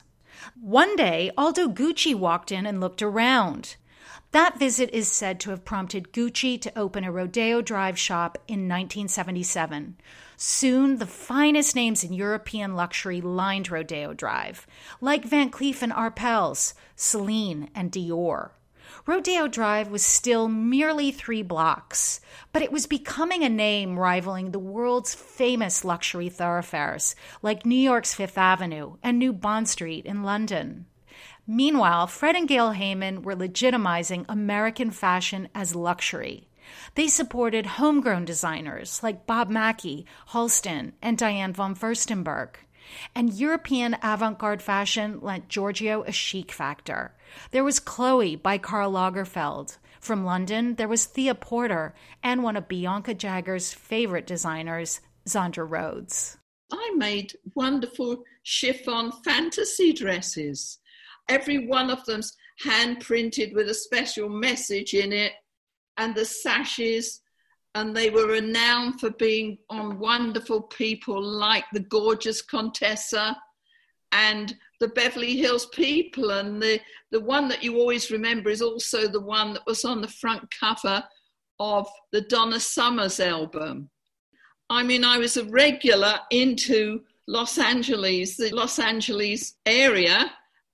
One 0.59 0.95
day, 0.95 1.29
Aldo 1.37 1.67
Gucci 1.67 2.15
walked 2.15 2.51
in 2.51 2.65
and 2.65 2.79
looked 2.79 3.01
around. 3.01 3.75
That 4.31 4.57
visit 4.57 4.89
is 4.91 5.11
said 5.11 5.41
to 5.41 5.49
have 5.49 5.65
prompted 5.65 6.13
Gucci 6.13 6.59
to 6.61 6.79
open 6.79 7.03
a 7.03 7.11
Rodeo 7.11 7.61
Drive 7.61 7.99
shop 7.99 8.37
in 8.47 8.69
1977. 8.69 9.97
Soon, 10.37 10.97
the 10.97 11.05
finest 11.05 11.75
names 11.75 12.03
in 12.05 12.13
European 12.13 12.73
luxury 12.73 13.19
lined 13.19 13.69
Rodeo 13.69 14.13
Drive, 14.13 14.65
like 15.01 15.25
Van 15.25 15.51
Cleef 15.51 15.81
and 15.81 15.91
Arpels, 15.91 16.73
Celine, 16.95 17.69
and 17.75 17.91
Dior. 17.91 18.51
Rodeo 19.05 19.47
Drive 19.47 19.89
was 19.89 20.03
still 20.03 20.47
merely 20.47 21.11
three 21.11 21.41
blocks, 21.41 22.21
but 22.53 22.61
it 22.61 22.71
was 22.71 22.85
becoming 22.87 23.43
a 23.43 23.49
name 23.49 23.99
rivaling 23.99 24.51
the 24.51 24.59
world's 24.59 25.15
famous 25.15 25.83
luxury 25.83 26.29
thoroughfares 26.29 27.15
like 27.41 27.65
New 27.65 27.75
York's 27.75 28.13
Fifth 28.13 28.37
Avenue 28.37 28.97
and 29.01 29.17
New 29.17 29.33
Bond 29.33 29.67
Street 29.67 30.05
in 30.05 30.23
London. 30.23 30.85
Meanwhile, 31.47 32.07
Fred 32.07 32.35
and 32.35 32.47
Gale 32.47 32.71
Hayman 32.71 33.23
were 33.23 33.35
legitimizing 33.35 34.25
American 34.29 34.91
fashion 34.91 35.49
as 35.55 35.75
luxury. 35.75 36.47
They 36.95 37.07
supported 37.07 37.65
homegrown 37.65 38.25
designers 38.25 39.01
like 39.03 39.25
Bob 39.25 39.49
Mackie, 39.49 40.05
Halston, 40.29 40.93
and 41.01 41.17
Diane 41.17 41.53
von 41.53 41.75
Furstenberg. 41.75 42.55
And 43.15 43.33
European 43.33 43.97
avant 44.01 44.39
garde 44.39 44.61
fashion 44.61 45.19
lent 45.21 45.49
Giorgio 45.49 46.03
a 46.03 46.11
chic 46.11 46.51
factor. 46.51 47.13
There 47.51 47.63
was 47.63 47.79
Chloe 47.79 48.35
by 48.35 48.57
Karl 48.57 48.91
Lagerfeld. 48.91 49.77
From 49.99 50.25
London, 50.25 50.75
there 50.75 50.87
was 50.87 51.05
Thea 51.05 51.35
Porter 51.35 51.93
and 52.23 52.43
one 52.43 52.57
of 52.57 52.67
Bianca 52.67 53.13
Jagger's 53.13 53.73
favorite 53.73 54.25
designers, 54.25 55.01
Zandra 55.27 55.69
Rhodes. 55.69 56.37
I 56.71 56.93
made 56.95 57.35
wonderful 57.53 58.23
chiffon 58.43 59.11
fantasy 59.23 59.93
dresses 59.93 60.79
Every 61.31 61.65
one 61.65 61.89
of 61.89 62.03
them's 62.05 62.35
hand 62.59 62.99
printed 62.99 63.53
with 63.53 63.69
a 63.69 63.73
special 63.73 64.27
message 64.27 64.93
in 64.93 65.13
it, 65.13 65.33
and 65.97 66.13
the 66.13 66.25
sashes, 66.25 67.21
and 67.75 67.95
they 67.95 68.09
were 68.09 68.27
renowned 68.27 68.99
for 68.99 69.11
being 69.11 69.57
on 69.69 69.99
wonderful 69.99 70.61
people 70.61 71.21
like 71.21 71.65
the 71.71 71.79
gorgeous 71.79 72.41
Contessa 72.41 73.37
and 74.11 74.55
the 74.79 74.89
Beverly 74.89 75.37
Hills 75.37 75.67
people. 75.67 76.31
And 76.31 76.61
the, 76.61 76.81
the 77.11 77.21
one 77.21 77.47
that 77.47 77.63
you 77.63 77.77
always 77.77 78.11
remember 78.11 78.49
is 78.49 78.61
also 78.61 79.07
the 79.07 79.21
one 79.21 79.53
that 79.53 79.65
was 79.65 79.85
on 79.85 80.01
the 80.01 80.07
front 80.07 80.47
cover 80.59 81.03
of 81.59 81.87
the 82.11 82.21
Donna 82.21 82.59
Summers 82.59 83.19
album. 83.19 83.89
I 84.69 84.83
mean, 84.83 85.05
I 85.05 85.17
was 85.17 85.37
a 85.37 85.45
regular 85.45 86.19
into 86.29 87.01
Los 87.27 87.57
Angeles, 87.57 88.35
the 88.35 88.49
Los 88.51 88.79
Angeles 88.79 89.55
area, 89.65 90.31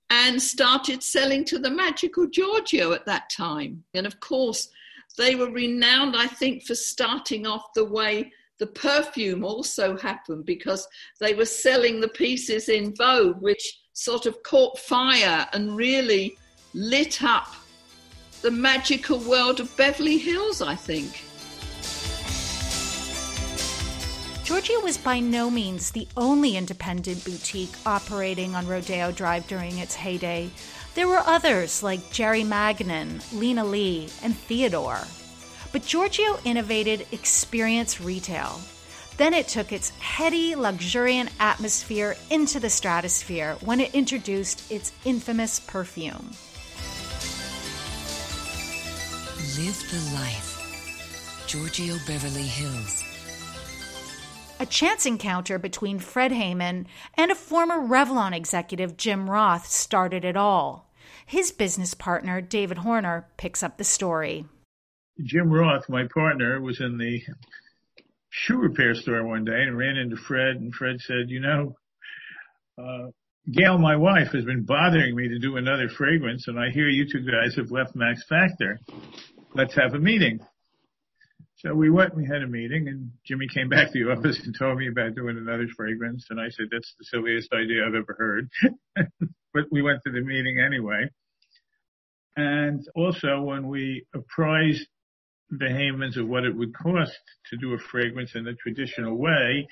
and 0.09 0.41
started 0.41 1.03
selling 1.03 1.43
to 1.45 1.59
the 1.59 1.69
magical 1.69 2.27
Giorgio 2.27 2.93
at 2.93 3.05
that 3.05 3.29
time. 3.29 3.83
And 3.93 4.07
of 4.07 4.19
course, 4.19 4.69
they 5.17 5.35
were 5.35 5.49
renowned, 5.49 6.15
I 6.15 6.27
think, 6.27 6.63
for 6.63 6.75
starting 6.75 7.45
off 7.47 7.73
the 7.73 7.85
way 7.85 8.31
the 8.59 8.67
perfume 8.67 9.43
also 9.43 9.97
happened 9.97 10.45
because 10.45 10.87
they 11.19 11.33
were 11.33 11.45
selling 11.45 11.99
the 11.99 12.07
pieces 12.07 12.69
in 12.69 12.95
Vogue, 12.95 13.41
which 13.41 13.79
sort 13.93 14.25
of 14.25 14.41
caught 14.43 14.79
fire 14.79 15.47
and 15.53 15.75
really 15.75 16.37
lit 16.73 17.23
up 17.23 17.53
the 18.41 18.51
magical 18.51 19.17
world 19.19 19.59
of 19.59 19.75
Beverly 19.77 20.17
Hills, 20.17 20.61
I 20.61 20.75
think. 20.75 21.23
Giorgio 24.43 24.79
was 24.79 24.97
by 24.97 25.19
no 25.19 25.49
means 25.49 25.91
the 25.91 26.07
only 26.15 26.55
independent 26.55 27.25
boutique 27.25 27.75
operating 27.85 28.55
on 28.55 28.65
Rodeo 28.65 29.11
Drive 29.11 29.45
during 29.47 29.77
its 29.79 29.93
heyday. 29.93 30.49
There 30.97 31.07
were 31.07 31.21
others 31.27 31.83
like 31.83 32.11
Jerry 32.11 32.43
Magnin, 32.43 33.21
Lina 33.31 33.63
Lee, 33.63 34.09
and 34.23 34.35
Theodore. 34.35 35.03
But 35.71 35.85
Giorgio 35.85 36.39
innovated 36.43 37.05
experience 37.11 38.01
retail. 38.01 38.59
Then 39.17 39.35
it 39.35 39.47
took 39.47 39.71
its 39.71 39.91
heady, 39.99 40.55
luxuriant 40.55 41.29
atmosphere 41.39 42.15
into 42.31 42.59
the 42.59 42.71
stratosphere 42.71 43.57
when 43.63 43.79
it 43.79 43.93
introduced 43.93 44.71
its 44.71 44.91
infamous 45.05 45.59
perfume. 45.59 46.31
Live 49.55 49.79
the 49.91 50.15
life. 50.15 51.45
Giorgio 51.45 51.97
Beverly 52.07 52.41
Hills 52.41 53.03
a 54.59 54.65
chance 54.65 55.05
encounter 55.05 55.59
between 55.59 55.99
Fred 55.99 56.31
Hayman 56.31 56.87
and 57.13 57.31
a 57.31 57.35
former 57.35 57.75
Revlon 57.75 58.33
executive, 58.33 58.97
Jim 58.97 59.29
Roth, 59.29 59.67
started 59.67 60.25
it 60.25 60.35
all. 60.35 60.86
His 61.27 61.51
business 61.51 61.93
partner, 61.93 62.39
David 62.39 62.77
Horner, 62.77 63.27
picks 63.35 63.61
up 63.61 63.77
the 63.77 63.83
story. 63.83 64.45
Jim 65.21 65.51
Roth, 65.51 65.89
my 65.89 66.07
partner, 66.07 66.61
was 66.61 66.79
in 66.79 66.97
the 66.97 67.21
shoe 68.29 68.55
repair 68.55 68.95
store 68.95 69.27
one 69.27 69.43
day 69.43 69.61
and 69.63 69.77
ran 69.77 69.97
into 69.97 70.15
Fred, 70.15 70.55
and 70.55 70.73
Fred 70.73 71.01
said, 71.01 71.29
You 71.29 71.41
know, 71.41 71.75
uh, 72.81 73.07
Gale, 73.51 73.77
my 73.77 73.97
wife, 73.97 74.31
has 74.31 74.45
been 74.45 74.63
bothering 74.63 75.17
me 75.17 75.27
to 75.27 75.37
do 75.37 75.57
another 75.57 75.89
fragrance, 75.89 76.47
and 76.47 76.57
I 76.57 76.69
hear 76.69 76.87
you 76.87 77.05
two 77.11 77.29
guys 77.29 77.55
have 77.55 77.71
left 77.71 77.93
Max 77.93 78.23
Factor. 78.23 78.79
Let's 79.53 79.75
have 79.75 79.95
a 79.95 79.99
meeting. 79.99 80.39
So 81.57 81.73
we 81.73 81.89
went, 81.89 82.15
we 82.15 82.25
had 82.25 82.43
a 82.43 82.47
meeting 82.47 82.87
and 82.87 83.11
Jimmy 83.25 83.47
came 83.51 83.67
back 83.67 83.91
to 83.91 84.03
the 84.03 84.11
office 84.11 84.39
and 84.45 84.55
told 84.57 84.77
me 84.77 84.89
about 84.89 85.15
doing 85.15 85.37
another 85.37 85.67
fragrance. 85.75 86.27
And 86.29 86.39
I 86.39 86.49
said, 86.49 86.67
that's 86.71 86.93
the 86.99 87.05
silliest 87.05 87.51
idea 87.51 87.83
I've 87.83 87.95
ever 87.95 88.15
heard. 88.15 88.49
but 89.53 89.63
we 89.71 89.81
went 89.81 90.01
to 90.05 90.11
the 90.11 90.21
meeting 90.21 90.59
anyway. 90.59 91.09
And 92.35 92.87
also 92.95 93.41
when 93.41 93.67
we 93.67 94.05
apprised 94.13 94.85
the 95.49 95.65
Haymans 95.65 96.17
of 96.17 96.27
what 96.27 96.43
it 96.43 96.55
would 96.55 96.75
cost 96.75 97.17
to 97.49 97.57
do 97.57 97.73
a 97.73 97.79
fragrance 97.91 98.31
in 98.35 98.43
the 98.43 98.53
traditional 98.61 99.17
way, 99.17 99.67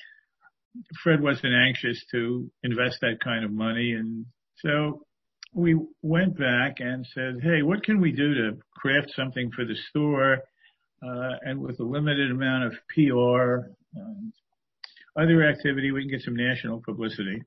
Fred 1.03 1.21
wasn't 1.21 1.53
anxious 1.53 2.03
to 2.11 2.49
invest 2.63 2.97
that 3.01 3.19
kind 3.23 3.45
of 3.45 3.51
money. 3.51 3.91
And 3.91 4.25
so 4.57 5.05
we 5.53 5.79
went 6.01 6.35
back 6.35 6.77
and 6.79 7.05
said, 7.13 7.35
Hey, 7.43 7.61
what 7.61 7.83
can 7.83 8.01
we 8.01 8.11
do 8.11 8.33
to 8.33 8.57
craft 8.75 9.11
something 9.15 9.51
for 9.51 9.65
the 9.65 9.75
store? 9.89 10.39
Uh, 11.05 11.35
and 11.41 11.59
with 11.59 11.79
a 11.79 11.83
limited 11.83 12.31
amount 12.31 12.65
of 12.65 12.73
PR. 12.89 13.69
And 13.93 14.33
other 15.17 15.47
activity, 15.47 15.91
we 15.91 16.01
can 16.01 16.09
get 16.09 16.21
some 16.21 16.35
national 16.35 16.81
publicity. 16.81 17.43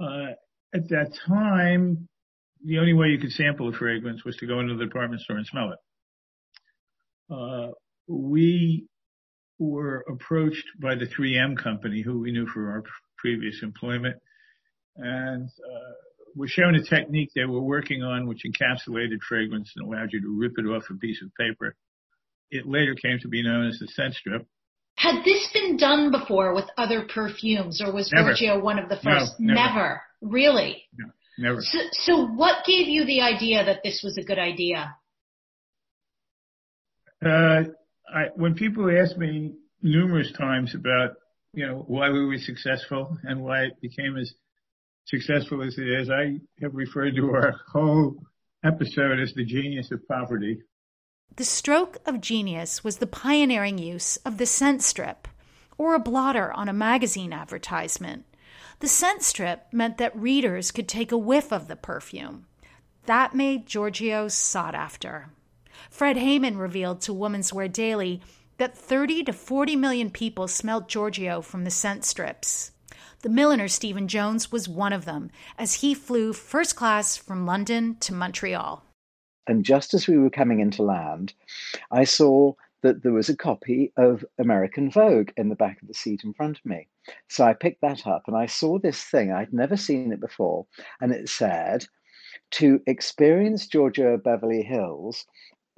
Uh, 0.00 0.32
at 0.74 0.88
that 0.90 1.16
time, 1.26 2.08
the 2.64 2.78
only 2.78 2.92
way 2.92 3.08
you 3.08 3.18
could 3.18 3.32
sample 3.32 3.68
a 3.68 3.72
fragrance 3.72 4.24
was 4.24 4.36
to 4.36 4.46
go 4.46 4.60
into 4.60 4.76
the 4.76 4.84
department 4.84 5.22
store 5.22 5.36
and 5.36 5.46
smell 5.46 5.72
it. 5.72 5.78
Uh, 7.32 7.72
we 8.06 8.86
were 9.58 10.04
approached 10.08 10.64
by 10.80 10.94
the 10.94 11.06
3M 11.06 11.56
company, 11.56 12.02
who 12.02 12.20
we 12.20 12.32
knew 12.32 12.46
from 12.46 12.66
our 12.66 12.82
previous 13.16 13.62
employment, 13.62 14.16
and 14.96 15.48
were 16.38 16.48
shown 16.48 16.74
a 16.76 16.82
technique 16.82 17.30
they 17.34 17.44
were 17.44 17.60
working 17.60 18.02
on, 18.02 18.26
which 18.26 18.44
encapsulated 18.46 19.20
fragrance 19.28 19.72
and 19.76 19.86
allowed 19.86 20.12
you 20.12 20.20
to 20.20 20.38
rip 20.38 20.52
it 20.56 20.62
off 20.62 20.84
a 20.90 20.94
piece 20.94 21.20
of 21.22 21.34
paper. 21.34 21.74
It 22.50 22.66
later 22.66 22.94
came 22.94 23.18
to 23.20 23.28
be 23.28 23.42
known 23.42 23.66
as 23.66 23.78
the 23.78 23.88
scent 23.88 24.14
strip. 24.14 24.46
Had 24.96 25.24
this 25.24 25.48
been 25.52 25.76
done 25.76 26.10
before 26.10 26.54
with 26.54 26.64
other 26.76 27.06
perfumes, 27.12 27.80
or 27.80 27.92
was 27.92 28.10
Never. 28.12 28.34
Giorgio 28.34 28.60
one 28.60 28.78
of 28.78 28.88
the 28.88 28.96
first? 28.96 29.34
No, 29.38 29.54
never. 29.54 30.02
Really? 30.20 30.82
No, 30.96 31.06
never. 31.38 31.60
So, 31.60 31.78
so 31.92 32.26
what 32.26 32.64
gave 32.66 32.88
you 32.88 33.04
the 33.04 33.20
idea 33.20 33.64
that 33.64 33.82
this 33.84 34.00
was 34.02 34.18
a 34.18 34.24
good 34.24 34.38
idea? 34.38 34.96
Uh, 37.24 37.62
I, 38.12 38.24
when 38.34 38.54
people 38.54 38.90
ask 38.90 39.16
me 39.16 39.52
numerous 39.82 40.32
times 40.32 40.74
about, 40.74 41.10
you 41.52 41.66
know, 41.66 41.84
why 41.86 42.10
we 42.10 42.26
were 42.26 42.38
successful 42.38 43.18
and 43.22 43.42
why 43.42 43.64
it 43.64 43.80
became 43.80 44.16
as 44.16 44.32
successful 45.06 45.62
as 45.62 45.76
it 45.78 45.88
is, 45.88 46.10
I 46.10 46.38
have 46.60 46.74
referred 46.74 47.14
to 47.16 47.30
our 47.30 47.54
whole 47.72 48.16
episode 48.64 49.20
as 49.20 49.32
the 49.34 49.44
genius 49.44 49.90
of 49.92 50.06
poverty. 50.08 50.58
The 51.36 51.44
stroke 51.44 51.98
of 52.04 52.20
genius 52.20 52.82
was 52.82 52.96
the 52.96 53.06
pioneering 53.06 53.78
use 53.78 54.16
of 54.18 54.38
the 54.38 54.46
scent 54.46 54.82
strip, 54.82 55.28
or 55.76 55.94
a 55.94 56.00
blotter 56.00 56.52
on 56.52 56.68
a 56.68 56.72
magazine 56.72 57.32
advertisement. 57.32 58.24
The 58.80 58.88
scent 58.88 59.22
strip 59.22 59.66
meant 59.72 59.98
that 59.98 60.16
readers 60.16 60.70
could 60.70 60.88
take 60.88 61.12
a 61.12 61.18
whiff 61.18 61.52
of 61.52 61.68
the 61.68 61.76
perfume. 61.76 62.46
That 63.06 63.34
made 63.34 63.66
Giorgio 63.66 64.28
sought 64.28 64.74
after. 64.74 65.30
Fred 65.90 66.16
Hayman 66.16 66.58
revealed 66.58 67.00
to 67.02 67.12
Women's 67.12 67.52
Wear 67.52 67.68
Daily 67.68 68.20
that 68.58 68.76
30 68.76 69.24
to 69.24 69.32
40 69.32 69.76
million 69.76 70.10
people 70.10 70.48
smelled 70.48 70.88
Giorgio 70.88 71.40
from 71.40 71.64
the 71.64 71.70
scent 71.70 72.04
strips. 72.04 72.72
The 73.22 73.28
milliner 73.28 73.68
Stephen 73.68 74.08
Jones 74.08 74.52
was 74.52 74.68
one 74.68 74.92
of 74.92 75.04
them, 75.04 75.30
as 75.56 75.74
he 75.74 75.94
flew 75.94 76.32
first 76.32 76.76
class 76.76 77.16
from 77.16 77.46
London 77.46 77.96
to 78.00 78.12
Montreal. 78.14 78.84
And 79.48 79.64
just 79.64 79.94
as 79.94 80.06
we 80.06 80.18
were 80.18 80.30
coming 80.30 80.60
into 80.60 80.82
land, 80.82 81.32
I 81.90 82.04
saw 82.04 82.52
that 82.82 83.02
there 83.02 83.12
was 83.12 83.28
a 83.28 83.36
copy 83.36 83.92
of 83.96 84.24
American 84.38 84.90
Vogue 84.90 85.30
in 85.36 85.48
the 85.48 85.56
back 85.56 85.82
of 85.82 85.88
the 85.88 85.94
seat 85.94 86.22
in 86.22 86.32
front 86.32 86.58
of 86.58 86.66
me. 86.66 86.86
So 87.26 87.44
I 87.44 87.54
picked 87.54 87.80
that 87.80 88.06
up 88.06 88.24
and 88.28 88.36
I 88.36 88.46
saw 88.46 88.78
this 88.78 89.02
thing. 89.02 89.32
I'd 89.32 89.52
never 89.52 89.76
seen 89.76 90.12
it 90.12 90.20
before. 90.20 90.66
And 91.00 91.12
it 91.12 91.28
said, 91.28 91.86
to 92.52 92.80
experience 92.86 93.66
Giorgio 93.66 94.16
Beverly 94.16 94.62
Hills, 94.62 95.26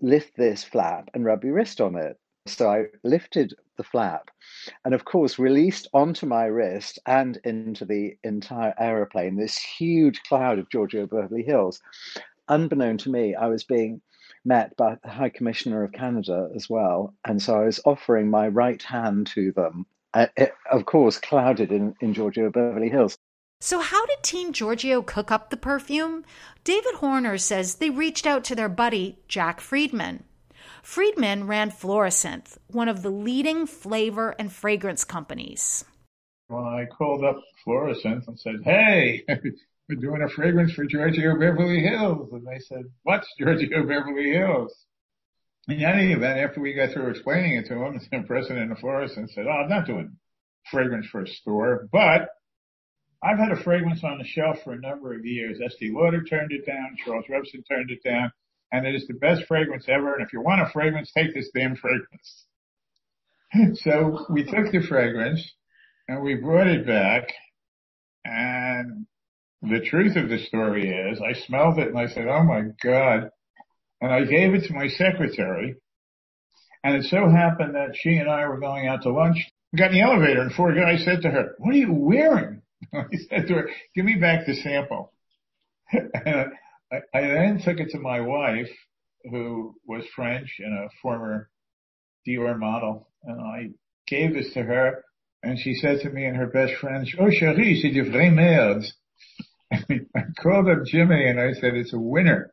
lift 0.00 0.36
this 0.36 0.64
flap 0.64 1.08
and 1.14 1.24
rub 1.24 1.44
your 1.44 1.54
wrist 1.54 1.80
on 1.80 1.94
it. 1.96 2.18
So 2.46 2.70
I 2.70 2.86
lifted 3.04 3.54
the 3.76 3.84
flap 3.84 4.30
and, 4.84 4.94
of 4.94 5.04
course, 5.04 5.38
released 5.38 5.88
onto 5.92 6.26
my 6.26 6.44
wrist 6.46 6.98
and 7.06 7.38
into 7.44 7.84
the 7.84 8.16
entire 8.24 8.74
aeroplane 8.78 9.36
this 9.36 9.58
huge 9.58 10.22
cloud 10.22 10.58
of 10.58 10.68
Giorgio 10.70 11.06
Beverly 11.06 11.42
Hills. 11.42 11.80
Unbeknown 12.50 12.99
to 12.99 13.11
me, 13.11 13.35
I 13.35 13.47
was 13.47 13.64
being 13.64 14.02
met 14.45 14.76
by 14.76 14.97
the 15.02 15.09
High 15.09 15.28
Commissioner 15.28 15.85
of 15.85 15.92
Canada 15.92 16.50
as 16.54 16.69
well. 16.69 17.14
And 17.25 17.40
so 17.40 17.54
I 17.54 17.64
was 17.64 17.80
offering 17.85 18.28
my 18.28 18.49
right 18.49 18.83
hand 18.83 19.28
to 19.28 19.52
them, 19.52 19.87
uh, 20.12 20.26
it, 20.37 20.52
of 20.71 20.85
course, 20.85 21.19
clouded 21.19 21.71
in, 21.71 21.95
in 22.00 22.12
Giorgio 22.12 22.50
Beverly 22.50 22.88
Hills. 22.88 23.16
So, 23.62 23.78
how 23.80 24.04
did 24.07 24.23
Team 24.23 24.52
Giorgio 24.52 25.02
cook 25.02 25.30
up 25.30 25.50
the 25.50 25.57
perfume? 25.57 26.25
David 26.64 26.95
Horner 26.97 27.38
says 27.38 27.76
they 27.76 27.90
reached 27.90 28.26
out 28.26 28.42
to 28.45 28.54
their 28.54 28.71
buddy, 28.71 29.19
Jack 29.28 29.61
Friedman. 29.61 30.25
Friedman 30.83 31.47
ran 31.47 31.71
Florasynth, 31.71 32.57
one 32.68 32.88
of 32.88 33.03
the 33.03 33.11
leading 33.11 33.66
flavor 33.66 34.35
and 34.38 34.51
fragrance 34.51 35.05
companies. 35.05 35.85
When 36.48 36.64
I 36.64 36.87
called 36.87 37.22
up 37.22 37.40
Florasynth 37.64 38.27
and 38.27 38.40
said, 38.40 38.57
Hey, 38.64 39.24
we're 39.90 40.00
doing 40.00 40.22
a 40.22 40.29
fragrance 40.29 40.72
for 40.72 40.85
Giorgio 40.85 41.35
Beverly 41.35 41.81
Hills. 41.81 42.29
And 42.33 42.46
they 42.46 42.61
said, 42.61 42.85
What's 43.03 43.26
Giorgio 43.38 43.83
Beverly 43.83 44.33
Hills? 44.33 44.72
In 45.68 45.83
any 45.83 46.12
event, 46.12 46.38
after 46.38 46.61
we 46.61 46.74
got 46.74 46.92
through 46.92 47.11
explaining 47.11 47.55
it 47.55 47.66
to 47.66 47.74
him, 47.74 48.00
the 48.11 48.22
president 48.26 48.72
of 48.72 48.79
Florasynth 48.79 49.31
said, 49.35 49.46
Oh, 49.46 49.62
I'm 49.62 49.68
not 49.68 49.87
doing 49.87 50.16
fragrance 50.70 51.07
for 51.11 51.22
a 51.22 51.26
store, 51.26 51.88
but 51.92 52.29
I've 53.22 53.38
had 53.38 53.53
a 53.53 53.62
fragrance 53.62 54.03
on 54.05 54.18
the 54.18 54.24
shelf 54.24 54.59
for 54.64 54.72
a 54.72 54.81
number 54.81 55.14
of 55.14 55.26
years. 55.26 55.61
Estee 55.61 55.92
Lauder 55.92 56.22
turned 56.22 56.53
it 56.53 56.64
down. 56.64 56.96
Charles 57.05 57.26
Revson 57.29 57.66
turned 57.68 57.90
it 57.90 58.03
down. 58.05 58.33
And 58.72 58.87
it 58.87 58.94
is 58.94 59.07
the 59.09 59.14
best 59.14 59.42
fragrance 59.48 59.87
ever. 59.88 60.14
And 60.14 60.24
if 60.24 60.33
you 60.33 60.40
want 60.40 60.62
a 60.62 60.70
fragrance, 60.72 61.11
take 61.12 61.35
this 61.35 61.50
damn 61.55 61.76
fragrance. 61.76 62.44
so 63.83 64.26
we 64.31 64.44
took 64.44 64.70
the 64.70 64.81
fragrance 64.88 65.44
and 66.09 66.22
we 66.22 66.37
brought 66.37 66.68
it 66.68 66.87
back. 66.87 67.29
And 68.24 69.07
the 69.62 69.81
truth 69.81 70.16
of 70.16 70.29
the 70.29 70.38
story 70.46 70.88
is 70.88 71.20
I 71.20 71.38
smelled 71.46 71.79
it 71.79 71.88
and 71.88 71.99
I 71.99 72.07
said, 72.07 72.27
Oh 72.29 72.42
my 72.42 72.62
God. 72.83 73.31
And 74.01 74.12
I 74.12 74.25
gave 74.25 74.55
it 74.55 74.66
to 74.66 74.73
my 74.73 74.88
secretary. 74.88 75.77
And 76.83 76.96
it 76.96 77.05
so 77.05 77.29
happened 77.29 77.75
that 77.75 77.94
she 77.94 78.16
and 78.16 78.31
I 78.31 78.46
were 78.49 78.59
going 78.59 78.87
out 78.87 79.03
to 79.03 79.12
lunch. 79.12 79.37
We 79.73 79.79
got 79.79 79.92
in 79.92 79.99
the 79.99 80.03
elevator 80.03 80.40
and 80.40 80.53
four 80.53 80.75
guys 80.75 81.05
said 81.05 81.23
to 81.23 81.31
her, 81.31 81.55
what 81.59 81.75
are 81.75 81.79
you 81.79 81.92
wearing? 81.92 82.62
I 82.94 83.05
said 83.29 83.46
to 83.49 83.55
her, 83.55 83.70
give 83.94 84.07
me 84.07 84.16
back 84.16 84.46
the 84.46 84.55
sample. 84.55 85.12
and 85.92 86.53
I, 86.90 86.96
I 87.12 87.20
then 87.20 87.61
took 87.62 87.79
it 87.79 87.90
to 87.90 87.99
my 87.99 88.20
wife, 88.20 88.70
who 89.31 89.75
was 89.87 90.05
French 90.16 90.57
and 90.59 90.73
a 90.73 90.88
former 91.03 91.51
Dior 92.27 92.59
model, 92.59 93.09
and 93.25 93.40
I 93.40 93.70
gave 94.07 94.35
this 94.35 94.53
to 94.55 94.62
her, 94.62 95.05
and 95.42 95.59
she 95.59 95.75
said 95.75 96.01
to 96.01 96.11
me 96.11 96.25
and 96.25 96.37
her 96.37 96.46
best 96.46 96.75
friend, 96.81 97.07
"Oh, 97.18 97.31
chérie, 97.31 97.81
c'est 97.81 97.92
du 97.92 98.11
vrai 98.11 98.31
merde." 98.31 98.85
I 99.72 100.22
called 100.42 100.68
up 100.68 100.85
Jimmy 100.87 101.28
and 101.28 101.40
I 101.40 101.52
said, 101.52 101.74
"It's 101.74 101.92
a 101.92 101.98
winner," 101.98 102.52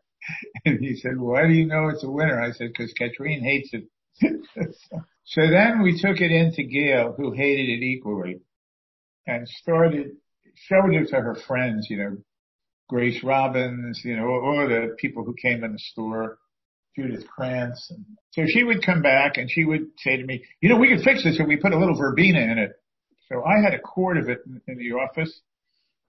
and 0.66 0.80
he 0.80 0.96
said, 0.96 1.18
"Why 1.18 1.48
do 1.48 1.54
you 1.54 1.66
know 1.66 1.90
it's 1.90 2.04
a 2.04 2.12
winner?" 2.12 2.42
I 2.42 2.52
said, 2.52 2.70
"Because 2.70 2.94
Katrine 2.94 3.44
hates 3.44 3.70
it." 3.74 3.86
so 5.24 5.42
then 5.50 5.82
we 5.82 6.00
took 6.00 6.22
it 6.22 6.32
into 6.32 6.64
Gale, 6.64 7.14
who 7.18 7.32
hated 7.32 7.70
it 7.70 7.84
equally, 7.84 8.42
and 9.26 9.48
started 9.48 10.12
showed 10.56 10.94
it 10.94 11.10
to 11.10 11.18
her 11.18 11.36
friends, 11.48 11.88
you 11.90 11.98
know, 11.98 12.18
Grace 12.90 13.24
Robbins, 13.24 14.02
you 14.04 14.16
know, 14.16 14.28
all 14.28 14.68
the 14.68 14.96
people 14.98 15.24
who 15.24 15.36
came 15.42 15.64
in 15.64 15.74
the 15.74 15.80
store, 15.80 16.38
Judith 16.96 17.28
Krantz. 17.28 17.92
And 17.92 18.06
so 18.32 18.44
she 18.48 18.64
would 18.64 18.86
come 18.86 19.02
back 19.02 19.38
and 19.38 19.50
she 19.50 19.66
would 19.66 19.88
say 19.98 20.18
to 20.18 20.26
me, 20.26 20.44
you 20.62 20.70
know, 20.70 20.78
we 20.78 20.90
could 20.90 21.04
fix 21.04 21.24
this 21.24 21.40
if 21.40 21.48
we 21.48 21.58
put 21.58 21.74
a 21.74 21.78
little 21.78 21.98
verbena 21.98 22.40
in 22.40 22.58
it. 22.58 22.72
So 23.30 23.44
I 23.44 23.62
had 23.62 23.74
a 23.74 23.80
quart 23.80 24.18
of 24.18 24.30
it 24.30 24.40
in, 24.46 24.62
in 24.68 24.78
the 24.78 24.94
office 24.94 25.42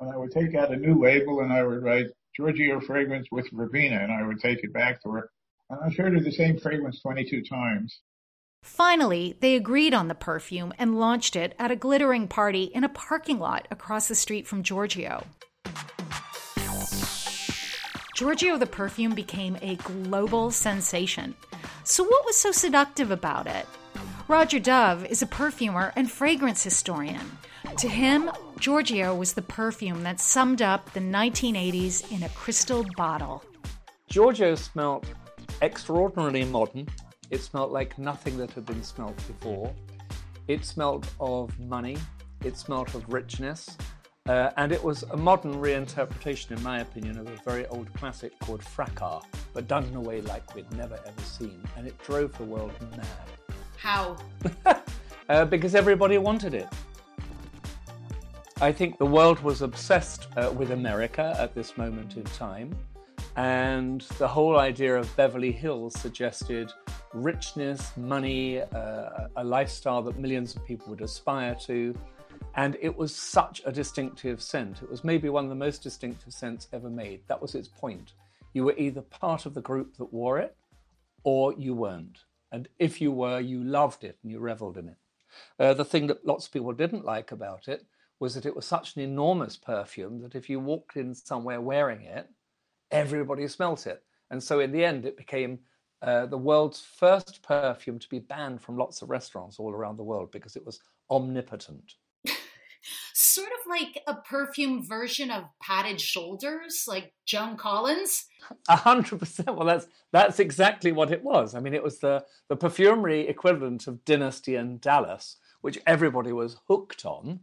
and 0.01 0.11
I 0.11 0.17
would 0.17 0.31
take 0.31 0.55
out 0.55 0.73
a 0.73 0.77
new 0.77 1.01
label 1.01 1.41
and 1.41 1.53
I 1.53 1.63
would 1.63 1.83
write 1.83 2.07
Giorgio 2.37 2.81
fragrance 2.81 3.29
with 3.31 3.51
verbena 3.53 3.97
and 3.97 4.13
I 4.13 4.27
would 4.27 4.41
take 4.41 4.63
it 4.63 4.73
back 4.73 5.03
to 5.03 5.11
her. 5.11 5.31
And 5.71 5.81
I 5.83 5.91
showed 5.91 6.13
her 6.13 6.21
the 6.21 6.33
same 6.33 6.59
fragrance 6.59 7.01
22 7.01 7.43
times. 7.45 8.01
Finally, 8.63 9.37
they 9.41 9.55
agreed 9.55 9.95
on 9.95 10.09
the 10.09 10.15
perfume 10.15 10.73
and 10.79 10.99
launched 10.99 11.37
it 11.37 11.55
at 11.59 11.71
a 11.71 11.77
glittering 11.77 12.29
party 12.29 12.65
in 12.65 12.85
a 12.85 12.89
parking 12.89 13.39
lot 13.39 13.67
across 13.71 14.09
the 14.09 14.15
street 14.15 14.47
from 14.47 14.63
Giorgio. 14.63 15.25
Giorgio 18.15 18.59
the 18.59 18.67
perfume 18.67 19.15
became 19.15 19.57
a 19.63 19.77
global 19.77 20.51
sensation. 20.51 21.35
So, 21.85 22.03
what 22.03 22.27
was 22.27 22.37
so 22.37 22.51
seductive 22.51 23.13
about 23.13 23.47
it? 23.47 23.65
Roja 24.29 24.63
Dove 24.63 25.07
is 25.07 25.23
a 25.23 25.27
perfumer 25.27 25.93
and 25.95 26.11
fragrance 26.11 26.65
historian. 26.65 27.39
To 27.79 27.89
him, 27.89 28.31
Giorgio 28.59 29.15
was 29.15 29.35
the 29.35 29.43
perfume 29.43 30.03
that 30.03 30.21
summed 30.21 30.63
up 30.63 30.93
the 30.93 31.01
1980s 31.01 32.11
in 32.13 32.23
a 32.23 32.29
crystal 32.31 32.85
bottle. 32.97 33.43
Giorgio 34.09 34.55
smelt 34.55 35.07
extraordinarily 35.63 36.45
modern. 36.45 36.89
It 37.31 37.43
smelt 37.43 37.71
like 37.71 37.99
nothing 37.99 38.37
that 38.39 38.51
had 38.53 38.65
been 38.65 38.83
smelt 38.83 39.17
before. 39.27 39.75
It 40.47 40.65
smelt 40.65 41.07
of 41.21 41.59
money. 41.59 41.99
It 42.43 42.57
smelt 42.57 42.95
of 42.95 43.13
richness. 43.13 43.77
Uh, 44.29 44.51
and 44.57 44.73
it 44.73 44.83
was 44.83 45.05
a 45.05 45.17
modern 45.17 45.55
reinterpretation, 45.55 46.51
in 46.53 46.63
my 46.63 46.81
opinion, 46.81 47.19
of 47.19 47.27
a 47.29 47.37
very 47.45 47.67
old 47.69 47.93
classic 47.95 48.39
called 48.41 48.63
Fracas, 48.63 49.23
but 49.55 49.67
done 49.67 49.85
in 49.85 49.97
a 49.97 50.01
way 50.01 50.21
like 50.21 50.55
we'd 50.55 50.71
never 50.73 50.99
ever 51.07 51.23
seen. 51.23 51.63
And 51.77 51.87
it 51.87 51.99
drove 51.99 52.37
the 52.37 52.45
world 52.45 52.73
mad. 52.97 53.07
How? 53.79 54.17
uh, 55.29 55.45
because 55.47 55.75
everybody 55.75 56.19
wanted 56.19 56.55
it. 56.55 56.69
I 58.61 58.73
think 58.73 58.99
the 58.99 59.07
world 59.07 59.39
was 59.45 59.63
obsessed 59.63 60.27
uh, 60.37 60.51
with 60.51 60.73
America 60.73 61.37
at 61.39 61.55
this 61.55 61.79
moment 61.79 62.17
in 62.17 62.25
time. 62.25 62.77
And 63.37 64.01
the 64.19 64.27
whole 64.27 64.59
idea 64.59 64.97
of 64.97 65.15
Beverly 65.15 65.53
Hills 65.53 65.95
suggested 66.01 66.73
richness, 67.15 67.97
money, 67.97 68.61
uh, 68.61 69.29
a 69.37 69.45
lifestyle 69.45 70.03
that 70.03 70.19
millions 70.19 70.57
of 70.57 70.67
people 70.67 70.89
would 70.89 71.03
aspire 71.03 71.55
to. 71.67 71.95
And 72.57 72.77
it 72.81 72.97
was 72.97 73.15
such 73.15 73.63
a 73.65 73.71
distinctive 73.71 74.43
scent. 74.43 74.83
It 74.83 74.91
was 74.91 75.05
maybe 75.05 75.29
one 75.29 75.45
of 75.45 75.51
the 75.51 75.55
most 75.55 75.85
distinctive 75.85 76.33
scents 76.33 76.67
ever 76.73 76.91
made. 76.91 77.21
That 77.29 77.41
was 77.41 77.55
its 77.55 77.69
point. 77.69 78.15
You 78.55 78.65
were 78.65 78.75
either 78.77 79.03
part 79.03 79.47
of 79.47 79.55
the 79.55 79.63
group 79.63 79.97
that 79.99 80.13
wore 80.13 80.41
it 80.41 80.57
or 81.23 81.55
you 81.57 81.75
weren't. 81.75 82.19
And 82.51 82.67
if 82.81 83.01
you 83.01 83.13
were, 83.13 83.39
you 83.39 83.63
loved 83.63 84.03
it 84.03 84.19
and 84.25 84.33
you 84.33 84.41
reveled 84.41 84.79
in 84.79 84.89
it. 84.89 84.97
Uh, 85.61 85.75
the 85.75 85.85
thing 85.85 86.09
that 86.09 86.27
lots 86.27 86.47
of 86.47 86.53
people 86.53 86.73
didn't 86.73 87.05
like 87.05 87.31
about 87.31 87.69
it 87.69 87.85
was 88.21 88.35
that 88.35 88.47
it 88.47 88.57
was 88.57 88.67
such 88.67 88.97
an 88.97 89.03
enormous 89.03 89.57
perfume 89.57 90.21
that 90.23 90.35
if 90.35 90.51
you 90.51 90.59
walked 90.59 90.97
in 90.97 91.15
somewhere 91.15 91.61
wearing 91.61 92.03
it, 92.03 92.29
everybody 92.91 93.47
smelt 93.47 93.87
it. 93.87 94.03
And 94.31 94.43
so 94.43 94.61
in 94.61 94.73
the 94.73 94.85
end, 94.85 95.07
it 95.07 95.17
became 95.17 95.61
uh, 96.03 96.27
the 96.27 96.39
world's 96.39 96.81
first 96.81 97.43
perfume 97.43 97.99
to 97.99 98.09
be 98.09 98.19
banned 98.19 98.61
from 98.61 98.77
lots 98.77 99.03
of 99.03 99.11
restaurants 99.11 99.59
all 99.59 99.73
around 99.73 99.97
the 99.97 100.05
world 100.05 100.31
because 100.31 100.57
it 100.57 100.65
was 100.65 100.81
omnipotent. 101.11 101.95
sort 103.15 103.49
of 103.49 103.69
like 103.69 104.03
a 104.07 104.15
perfume 104.15 104.87
version 104.87 105.31
of 105.31 105.45
padded 105.61 106.01
shoulders, 106.01 106.85
like 106.87 107.13
Joan 107.27 107.57
Collins. 107.57 108.27
A 108.69 108.77
hundred 108.77 109.19
percent. 109.19 109.57
Well, 109.57 109.67
that's 109.67 109.87
that's 110.13 110.39
exactly 110.39 110.93
what 110.93 111.11
it 111.11 111.23
was. 111.23 111.55
I 111.55 111.61
mean, 111.61 111.75
it 111.75 111.83
was 111.83 111.99
the 111.99 112.25
the 112.49 112.57
perfumery 112.57 113.27
equivalent 113.27 113.87
of 113.87 114.05
Dynasty 114.05 114.55
and 114.55 114.81
Dallas, 114.81 115.37
which 115.61 115.79
everybody 115.87 116.33
was 116.33 116.59
hooked 116.69 117.05
on, 117.05 117.41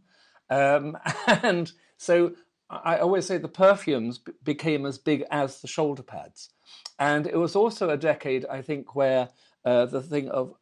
um, 0.50 0.96
and 1.26 1.72
so 1.96 2.32
I 2.68 2.98
always 2.98 3.26
say 3.26 3.38
the 3.38 3.48
perfumes 3.48 4.18
b- 4.18 4.32
became 4.42 4.86
as 4.86 4.98
big 4.98 5.24
as 5.30 5.60
the 5.60 5.68
shoulder 5.68 6.02
pads, 6.02 6.50
and 6.98 7.26
it 7.26 7.36
was 7.36 7.56
also 7.56 7.90
a 7.90 7.96
decade, 7.96 8.46
I 8.46 8.62
think, 8.62 8.94
where 8.94 9.28
uh, 9.64 9.86
the 9.86 10.02
thing 10.02 10.28
of 10.28 10.54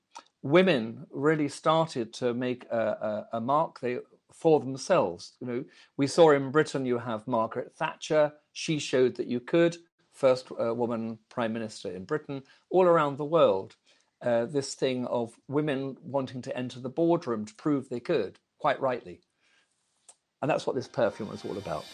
women 0.42 1.06
really 1.10 1.48
started 1.48 2.12
to 2.14 2.34
make 2.34 2.66
a, 2.70 3.26
a, 3.32 3.36
a 3.38 3.40
mark. 3.40 3.80
They 3.80 3.98
for 4.34 4.60
themselves. 4.60 5.32
You 5.40 5.46
know, 5.46 5.64
we 5.96 6.06
saw 6.06 6.32
in 6.32 6.50
Britain 6.50 6.84
you 6.84 6.98
have 6.98 7.26
Margaret 7.26 7.72
Thatcher. 7.76 8.32
She 8.52 8.78
showed 8.78 9.14
that 9.16 9.28
you 9.28 9.40
could. 9.40 9.76
First 10.12 10.48
uh, 10.60 10.74
woman 10.74 11.18
prime 11.28 11.52
minister 11.52 11.90
in 11.90 12.04
Britain. 12.04 12.42
All 12.70 12.84
around 12.84 13.16
the 13.16 13.24
world, 13.24 13.76
uh, 14.20 14.46
this 14.46 14.74
thing 14.74 15.06
of 15.06 15.38
women 15.48 15.96
wanting 16.02 16.42
to 16.42 16.56
enter 16.56 16.80
the 16.80 16.88
boardroom 16.88 17.44
to 17.46 17.54
prove 17.54 17.88
they 17.88 18.00
could, 18.00 18.38
quite 18.58 18.80
rightly. 18.80 19.20
And 20.44 20.50
that's 20.50 20.66
what 20.66 20.76
this 20.76 20.86
perfume 20.86 21.30
was 21.30 21.42
all 21.42 21.56
about. 21.56 21.86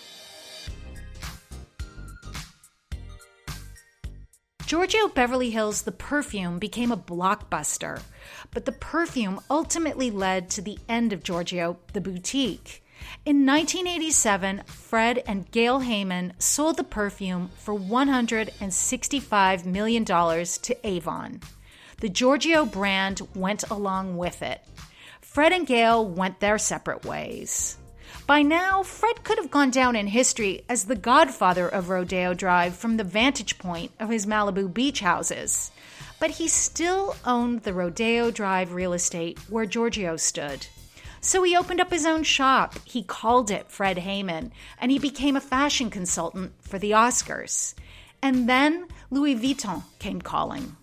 Giorgio 4.66 5.06
Beverly 5.06 5.50
Hills 5.50 5.82
The 5.82 5.92
Perfume 5.92 6.58
became 6.58 6.90
a 6.90 6.96
blockbuster, 6.96 8.02
but 8.50 8.64
the 8.64 8.72
perfume 8.72 9.40
ultimately 9.48 10.10
led 10.10 10.50
to 10.50 10.62
the 10.62 10.80
end 10.88 11.12
of 11.12 11.22
Giorgio 11.22 11.78
the 11.92 12.00
boutique. 12.00 12.82
In 13.24 13.46
1987, 13.46 14.64
Fred 14.66 15.22
and 15.28 15.48
Gale 15.52 15.78
Hayman 15.78 16.32
sold 16.40 16.76
the 16.76 16.82
perfume 16.82 17.50
for 17.56 17.78
$165 17.78 19.64
million 19.64 20.04
to 20.04 20.76
Avon. 20.82 21.40
The 22.00 22.08
Giorgio 22.08 22.64
brand 22.64 23.20
went 23.32 23.70
along 23.70 24.16
with 24.16 24.42
it. 24.42 24.60
Fred 25.20 25.52
and 25.52 25.68
Gale 25.68 26.04
went 26.04 26.40
their 26.40 26.58
separate 26.58 27.04
ways. 27.04 27.76
By 28.30 28.42
now, 28.42 28.84
Fred 28.84 29.24
could 29.24 29.38
have 29.38 29.50
gone 29.50 29.72
down 29.72 29.96
in 29.96 30.06
history 30.06 30.62
as 30.68 30.84
the 30.84 30.94
godfather 30.94 31.66
of 31.66 31.88
Rodeo 31.88 32.32
Drive 32.32 32.76
from 32.76 32.96
the 32.96 33.02
vantage 33.02 33.58
point 33.58 33.90
of 33.98 34.08
his 34.08 34.24
Malibu 34.24 34.72
beach 34.72 35.00
houses. 35.00 35.72
But 36.20 36.30
he 36.30 36.46
still 36.46 37.16
owned 37.24 37.64
the 37.64 37.74
Rodeo 37.74 38.30
Drive 38.30 38.72
real 38.72 38.92
estate 38.92 39.36
where 39.48 39.66
Giorgio 39.66 40.16
stood. 40.16 40.68
So 41.20 41.42
he 41.42 41.56
opened 41.56 41.80
up 41.80 41.90
his 41.90 42.06
own 42.06 42.22
shop. 42.22 42.76
He 42.84 43.02
called 43.02 43.50
it 43.50 43.68
Fred 43.68 43.98
Hayman, 43.98 44.52
and 44.80 44.92
he 44.92 45.00
became 45.00 45.34
a 45.34 45.40
fashion 45.40 45.90
consultant 45.90 46.52
for 46.60 46.78
the 46.78 46.92
Oscars. 46.92 47.74
And 48.22 48.48
then 48.48 48.86
Louis 49.10 49.34
Vuitton 49.34 49.82
came 49.98 50.22
calling. 50.22 50.76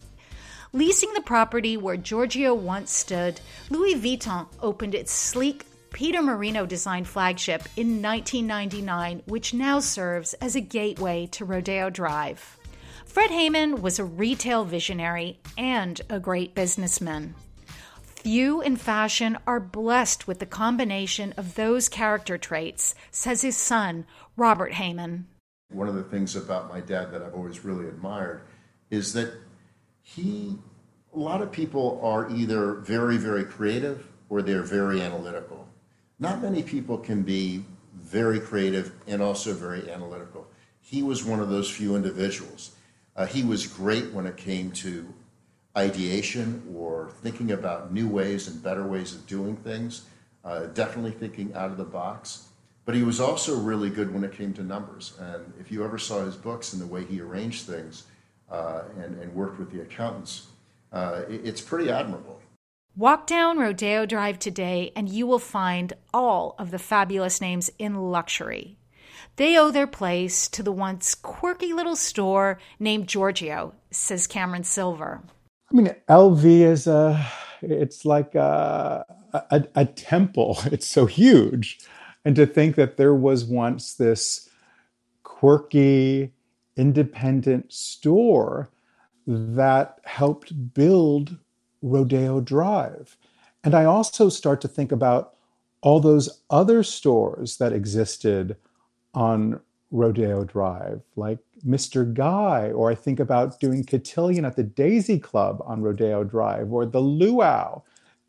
Leasing 0.73 1.13
the 1.13 1.21
property 1.21 1.77
where 1.77 1.95
Giorgio 1.95 2.53
once 2.53 2.91
stood, 2.91 3.39
Louis 3.69 3.95
Vuitton 3.95 4.47
opened 4.61 4.93
its 4.93 5.13
sleek 5.13 5.63
Peter 5.91 6.21
Marino 6.21 6.65
designed 6.65 7.07
flagship 7.07 7.63
in 7.75 8.01
1999, 8.01 9.23
which 9.25 9.53
now 9.53 9.79
serves 9.79 10.33
as 10.35 10.55
a 10.55 10.61
gateway 10.61 11.25
to 11.27 11.45
Rodeo 11.45 11.89
Drive. 11.89 12.57
Fred 13.05 13.31
Hayman 13.31 13.81
was 13.81 13.97
a 13.97 14.03
retail 14.03 14.63
visionary 14.63 15.39
and 15.57 15.99
a 16.09 16.19
great 16.19 16.53
businessman. 16.53 17.33
Few 18.01 18.61
in 18.61 18.75
fashion 18.75 19.37
are 19.47 19.59
blessed 19.59 20.27
with 20.27 20.39
the 20.39 20.45
combination 20.45 21.33
of 21.37 21.55
those 21.55 21.89
character 21.89 22.37
traits, 22.37 22.93
says 23.09 23.41
his 23.41 23.57
son, 23.57 24.05
Robert 24.35 24.73
Hayman. 24.73 25.27
One 25.69 25.87
of 25.87 25.95
the 25.95 26.03
things 26.03 26.35
about 26.35 26.69
my 26.69 26.81
dad 26.81 27.11
that 27.11 27.21
I've 27.21 27.33
always 27.33 27.63
really 27.63 27.87
admired 27.87 28.41
is 28.91 29.13
that 29.13 29.33
he, 30.03 30.57
a 31.15 31.17
lot 31.17 31.41
of 31.41 31.51
people 31.51 31.99
are 32.03 32.29
either 32.29 32.73
very, 32.75 33.17
very 33.17 33.45
creative 33.45 34.07
or 34.29 34.41
they're 34.41 34.63
very 34.63 35.01
analytical 35.01 35.67
not 36.19 36.41
many 36.41 36.63
people 36.63 36.97
can 36.97 37.23
be 37.23 37.63
very 37.93 38.39
creative 38.39 38.91
and 39.07 39.21
also 39.21 39.53
very 39.53 39.89
analytical. 39.91 40.47
He 40.81 41.03
was 41.03 41.23
one 41.23 41.39
of 41.39 41.49
those 41.49 41.69
few 41.69 41.95
individuals. 41.95 42.71
Uh, 43.15 43.25
he 43.25 43.43
was 43.43 43.67
great 43.67 44.13
when 44.13 44.25
it 44.25 44.37
came 44.37 44.71
to 44.71 45.13
ideation 45.75 46.63
or 46.75 47.11
thinking 47.21 47.51
about 47.51 47.93
new 47.93 48.07
ways 48.07 48.47
and 48.47 48.63
better 48.63 48.87
ways 48.87 49.13
of 49.13 49.27
doing 49.27 49.55
things, 49.57 50.05
uh, 50.43 50.65
definitely 50.67 51.11
thinking 51.11 51.53
out 51.53 51.69
of 51.69 51.77
the 51.77 51.83
box. 51.83 52.47
But 52.85 52.95
he 52.95 53.03
was 53.03 53.19
also 53.19 53.59
really 53.59 53.89
good 53.89 54.13
when 54.13 54.23
it 54.23 54.31
came 54.31 54.53
to 54.53 54.63
numbers. 54.63 55.13
And 55.19 55.53
if 55.59 55.71
you 55.71 55.83
ever 55.83 55.97
saw 55.97 56.23
his 56.23 56.35
books 56.35 56.73
and 56.73 56.81
the 56.81 56.87
way 56.87 57.03
he 57.03 57.19
arranged 57.19 57.65
things 57.65 58.05
uh, 58.49 58.83
and, 58.97 59.19
and, 59.21 59.33
worked 59.35 59.59
with 59.59 59.71
the 59.71 59.81
accountants, 59.81 60.47
uh, 60.93 61.23
it, 61.27 61.41
it's 61.43 61.59
pretty 61.59 61.91
admirable. 61.91 62.39
Walk 62.97 63.27
down 63.27 63.59
Rodeo 63.59 64.07
Drive 64.07 64.39
today 64.39 64.91
and 64.95 65.07
you 65.07 65.27
will 65.27 65.37
find 65.37 65.93
all 66.11 66.55
of 66.57 66.71
the 66.71 66.79
fabulous 66.79 67.39
names 67.39 67.69
in 67.77 67.93
luxury. 67.93 68.79
They 69.35 69.55
owe 69.55 69.69
their 69.69 69.85
place 69.85 70.47
to 70.47 70.63
the 70.63 70.71
once 70.71 71.13
quirky 71.13 71.73
little 71.73 71.95
store 71.95 72.57
named 72.79 73.07
Giorgio, 73.07 73.75
says 73.91 74.25
Cameron 74.25 74.63
Silver. 74.63 75.21
I 75.71 75.75
mean, 75.75 75.93
LV 76.09 76.43
is 76.43 76.87
a, 76.87 77.23
it's 77.61 78.03
like 78.03 78.33
a, 78.33 79.05
a, 79.31 79.63
a 79.75 79.85
temple. 79.85 80.57
It's 80.71 80.87
so 80.87 81.05
huge. 81.05 81.77
And 82.25 82.35
to 82.35 82.47
think 82.47 82.77
that 82.77 82.97
there 82.97 83.13
was 83.13 83.45
once 83.45 83.93
this 83.93 84.49
quirky, 85.21 86.33
independent 86.75 87.71
store 87.71 88.71
that 89.27 89.99
helped 90.03 90.73
build 90.73 91.37
Rodeo 91.81 92.39
Drive. 92.41 93.17
And 93.63 93.73
I 93.75 93.85
also 93.85 94.29
start 94.29 94.61
to 94.61 94.67
think 94.67 94.91
about 94.91 95.35
all 95.81 95.99
those 95.99 96.41
other 96.49 96.83
stores 96.83 97.57
that 97.57 97.73
existed 97.73 98.55
on 99.13 99.59
Rodeo 99.91 100.43
Drive, 100.43 101.01
like 101.15 101.39
Mr. 101.65 102.13
Guy, 102.13 102.71
or 102.71 102.91
I 102.91 102.95
think 102.95 103.19
about 103.19 103.59
doing 103.59 103.83
cotillion 103.83 104.45
at 104.45 104.55
the 104.55 104.63
Daisy 104.63 105.17
Club 105.19 105.61
on 105.65 105.81
Rodeo 105.81 106.23
Drive, 106.23 106.71
or 106.71 106.85
the 106.85 106.99
Luau, 106.99 107.83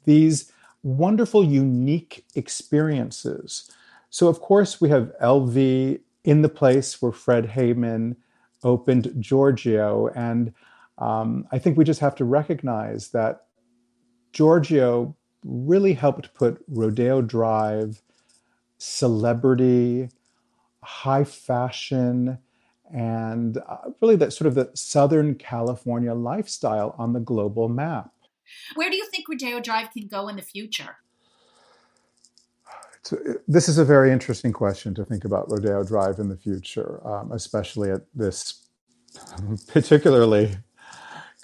these 0.04 0.52
wonderful, 0.82 1.44
unique 1.44 2.24
experiences. 2.34 3.70
So, 4.10 4.28
of 4.28 4.40
course, 4.40 4.80
we 4.80 4.88
have 4.90 5.12
LV 5.20 6.00
in 6.24 6.42
the 6.42 6.48
place 6.48 7.02
where 7.02 7.12
Fred 7.12 7.46
Hayman 7.46 8.16
opened 8.62 9.14
Giorgio. 9.18 10.08
And 10.08 10.52
um, 10.98 11.46
I 11.52 11.58
think 11.58 11.76
we 11.78 11.84
just 11.84 12.00
have 12.00 12.14
to 12.16 12.24
recognize 12.24 13.08
that 13.10 13.46
Giorgio 14.32 15.16
really 15.44 15.94
helped 15.94 16.34
put 16.34 16.62
Rodeo 16.68 17.22
Drive, 17.22 18.02
celebrity, 18.78 20.08
high 20.82 21.24
fashion, 21.24 22.38
and 22.92 23.58
uh, 23.58 23.90
really 24.00 24.16
that 24.16 24.32
sort 24.32 24.48
of 24.48 24.54
the 24.54 24.70
Southern 24.74 25.34
California 25.34 26.14
lifestyle 26.14 26.94
on 26.98 27.12
the 27.12 27.20
global 27.20 27.68
map. 27.68 28.10
Where 28.74 28.90
do 28.90 28.96
you 28.96 29.06
think 29.10 29.28
Rodeo 29.28 29.60
Drive 29.60 29.90
can 29.92 30.06
go 30.08 30.28
in 30.28 30.36
the 30.36 30.42
future? 30.42 30.96
So, 33.02 33.18
this 33.46 33.68
is 33.68 33.78
a 33.78 33.84
very 33.84 34.10
interesting 34.10 34.52
question 34.52 34.94
to 34.94 35.04
think 35.04 35.24
about 35.24 35.50
Rodeo 35.50 35.84
Drive 35.84 36.18
in 36.18 36.28
the 36.28 36.36
future, 36.36 37.06
um, 37.06 37.30
especially 37.32 37.90
at 37.90 38.02
this 38.14 38.66
particularly 39.68 40.56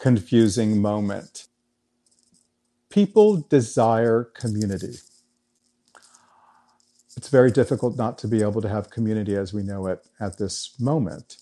confusing 0.04 0.82
moment. 0.82 1.46
People 2.90 3.38
desire 3.48 4.22
community. 4.22 4.96
It's 7.16 7.30
very 7.30 7.50
difficult 7.50 7.96
not 7.96 8.18
to 8.18 8.28
be 8.28 8.42
able 8.42 8.60
to 8.60 8.68
have 8.68 8.90
community 8.90 9.34
as 9.34 9.54
we 9.54 9.62
know 9.62 9.86
it 9.86 10.06
at 10.20 10.36
this 10.36 10.74
moment. 10.78 11.38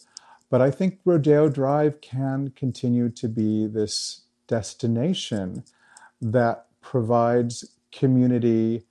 But 0.49 0.63
I 0.63 0.71
think 0.71 1.01
Rodeo 1.05 1.49
Drive 1.49 2.01
can 2.01 2.53
continue 2.55 3.09
to 3.09 3.27
be 3.27 3.67
this 3.67 4.21
destination 4.47 5.65
that 6.21 6.67
provides 6.81 7.65
community. 7.91 8.85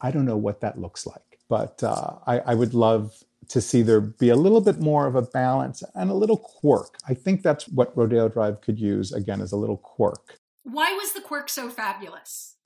I 0.00 0.12
don't 0.12 0.26
know 0.26 0.36
what 0.36 0.60
that 0.60 0.80
looks 0.80 1.08
like, 1.08 1.40
but 1.48 1.82
uh, 1.82 2.18
I, 2.24 2.38
I 2.38 2.54
would 2.54 2.72
love 2.72 3.24
to 3.48 3.60
see 3.60 3.82
there 3.82 4.00
be 4.00 4.28
a 4.28 4.36
little 4.36 4.60
bit 4.60 4.78
more 4.78 5.06
of 5.06 5.14
a 5.14 5.22
balance 5.22 5.82
and 5.94 6.10
a 6.10 6.14
little 6.14 6.36
quirk. 6.36 6.98
I 7.08 7.14
think 7.14 7.42
that's 7.42 7.68
what 7.68 7.96
Rodeo 7.96 8.28
Drive 8.28 8.60
could 8.60 8.78
use 8.78 9.12
again 9.12 9.40
as 9.40 9.52
a 9.52 9.56
little 9.56 9.78
quirk. 9.78 10.38
Why 10.64 10.92
was 10.92 11.12
the 11.12 11.20
quirk 11.20 11.48
so 11.48 11.70
fabulous? 11.70 12.56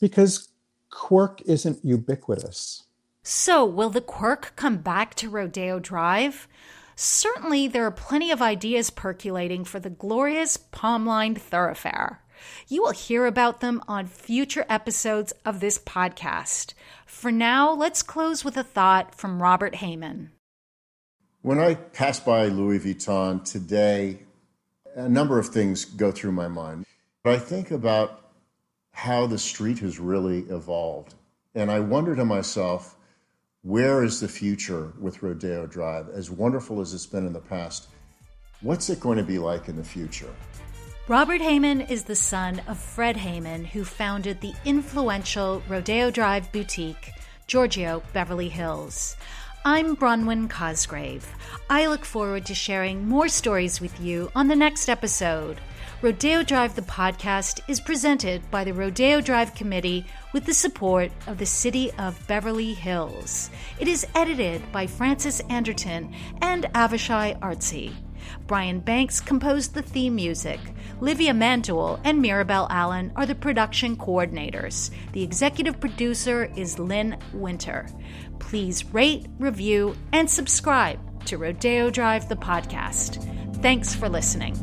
Because 0.00 0.48
quirk 0.90 1.40
isn't 1.46 1.84
ubiquitous. 1.84 2.84
So, 3.22 3.64
will 3.64 3.88
the 3.88 4.02
quirk 4.02 4.52
come 4.54 4.76
back 4.78 5.14
to 5.14 5.30
Rodeo 5.30 5.78
Drive? 5.78 6.46
Certainly, 6.94 7.68
there 7.68 7.86
are 7.86 7.90
plenty 7.90 8.30
of 8.30 8.42
ideas 8.42 8.90
percolating 8.90 9.64
for 9.64 9.80
the 9.80 9.90
glorious 9.90 10.58
palm 10.58 11.06
lined 11.06 11.40
thoroughfare. 11.40 12.20
You 12.68 12.82
will 12.82 12.92
hear 12.92 13.26
about 13.26 13.60
them 13.60 13.82
on 13.88 14.06
future 14.06 14.64
episodes 14.68 15.32
of 15.44 15.60
this 15.60 15.78
podcast. 15.78 16.74
For 17.06 17.30
now, 17.30 17.72
let's 17.72 18.02
close 18.02 18.44
with 18.44 18.56
a 18.56 18.64
thought 18.64 19.14
from 19.14 19.42
Robert 19.42 19.76
Hayman. 19.76 20.30
When 21.42 21.58
I 21.58 21.74
pass 21.74 22.20
by 22.20 22.46
Louis 22.46 22.78
Vuitton 22.78 23.44
today, 23.44 24.20
a 24.94 25.08
number 25.08 25.38
of 25.38 25.48
things 25.48 25.84
go 25.84 26.10
through 26.10 26.32
my 26.32 26.48
mind. 26.48 26.86
But 27.22 27.34
I 27.34 27.38
think 27.38 27.70
about 27.70 28.30
how 28.92 29.26
the 29.26 29.38
street 29.38 29.78
has 29.80 29.98
really 29.98 30.40
evolved. 30.50 31.14
And 31.54 31.70
I 31.70 31.80
wonder 31.80 32.14
to 32.16 32.24
myself, 32.24 32.96
where 33.62 34.04
is 34.04 34.20
the 34.20 34.28
future 34.28 34.92
with 35.00 35.22
Rodeo 35.22 35.66
Drive? 35.66 36.08
As 36.10 36.30
wonderful 36.30 36.80
as 36.80 36.94
it's 36.94 37.06
been 37.06 37.26
in 37.26 37.32
the 37.32 37.40
past, 37.40 37.88
what's 38.60 38.90
it 38.90 39.00
going 39.00 39.18
to 39.18 39.24
be 39.24 39.38
like 39.38 39.68
in 39.68 39.76
the 39.76 39.84
future? 39.84 40.32
Robert 41.06 41.42
Hayman 41.42 41.82
is 41.82 42.04
the 42.04 42.16
son 42.16 42.62
of 42.66 42.78
Fred 42.78 43.18
Hayman, 43.18 43.66
who 43.66 43.84
founded 43.84 44.40
the 44.40 44.54
influential 44.64 45.62
Rodeo 45.68 46.10
Drive 46.10 46.50
boutique, 46.50 47.12
Giorgio 47.46 48.02
Beverly 48.14 48.48
Hills. 48.48 49.14
I'm 49.66 49.96
Bronwyn 49.96 50.48
Cosgrave. 50.48 51.28
I 51.68 51.88
look 51.88 52.06
forward 52.06 52.46
to 52.46 52.54
sharing 52.54 53.06
more 53.06 53.28
stories 53.28 53.82
with 53.82 54.00
you 54.00 54.30
on 54.34 54.48
the 54.48 54.56
next 54.56 54.88
episode. 54.88 55.60
Rodeo 56.00 56.42
Drive 56.42 56.74
the 56.74 56.80
podcast 56.80 57.60
is 57.68 57.82
presented 57.82 58.50
by 58.50 58.64
the 58.64 58.72
Rodeo 58.72 59.20
Drive 59.20 59.54
Committee 59.54 60.06
with 60.32 60.46
the 60.46 60.54
support 60.54 61.12
of 61.26 61.36
the 61.36 61.44
City 61.44 61.90
of 61.98 62.26
Beverly 62.26 62.72
Hills. 62.72 63.50
It 63.78 63.88
is 63.88 64.06
edited 64.14 64.72
by 64.72 64.86
Frances 64.86 65.42
Anderton 65.50 66.14
and 66.40 66.64
Avishai 66.72 67.38
Artsy. 67.40 67.92
Brian 68.46 68.80
Banks 68.80 69.20
composed 69.20 69.74
the 69.74 69.82
theme 69.82 70.14
music. 70.16 70.60
Livia 71.00 71.34
Mantua 71.34 72.00
and 72.04 72.20
Mirabelle 72.20 72.66
Allen 72.70 73.12
are 73.16 73.26
the 73.26 73.34
production 73.34 73.96
coordinators. 73.96 74.90
The 75.12 75.22
executive 75.22 75.80
producer 75.80 76.50
is 76.56 76.78
Lynn 76.78 77.18
Winter. 77.32 77.86
Please 78.38 78.84
rate, 78.86 79.26
review, 79.38 79.96
and 80.12 80.30
subscribe 80.30 80.98
to 81.26 81.38
Rodeo 81.38 81.90
Drive 81.90 82.28
the 82.28 82.36
podcast. 82.36 83.22
Thanks 83.62 83.94
for 83.94 84.08
listening. 84.08 84.54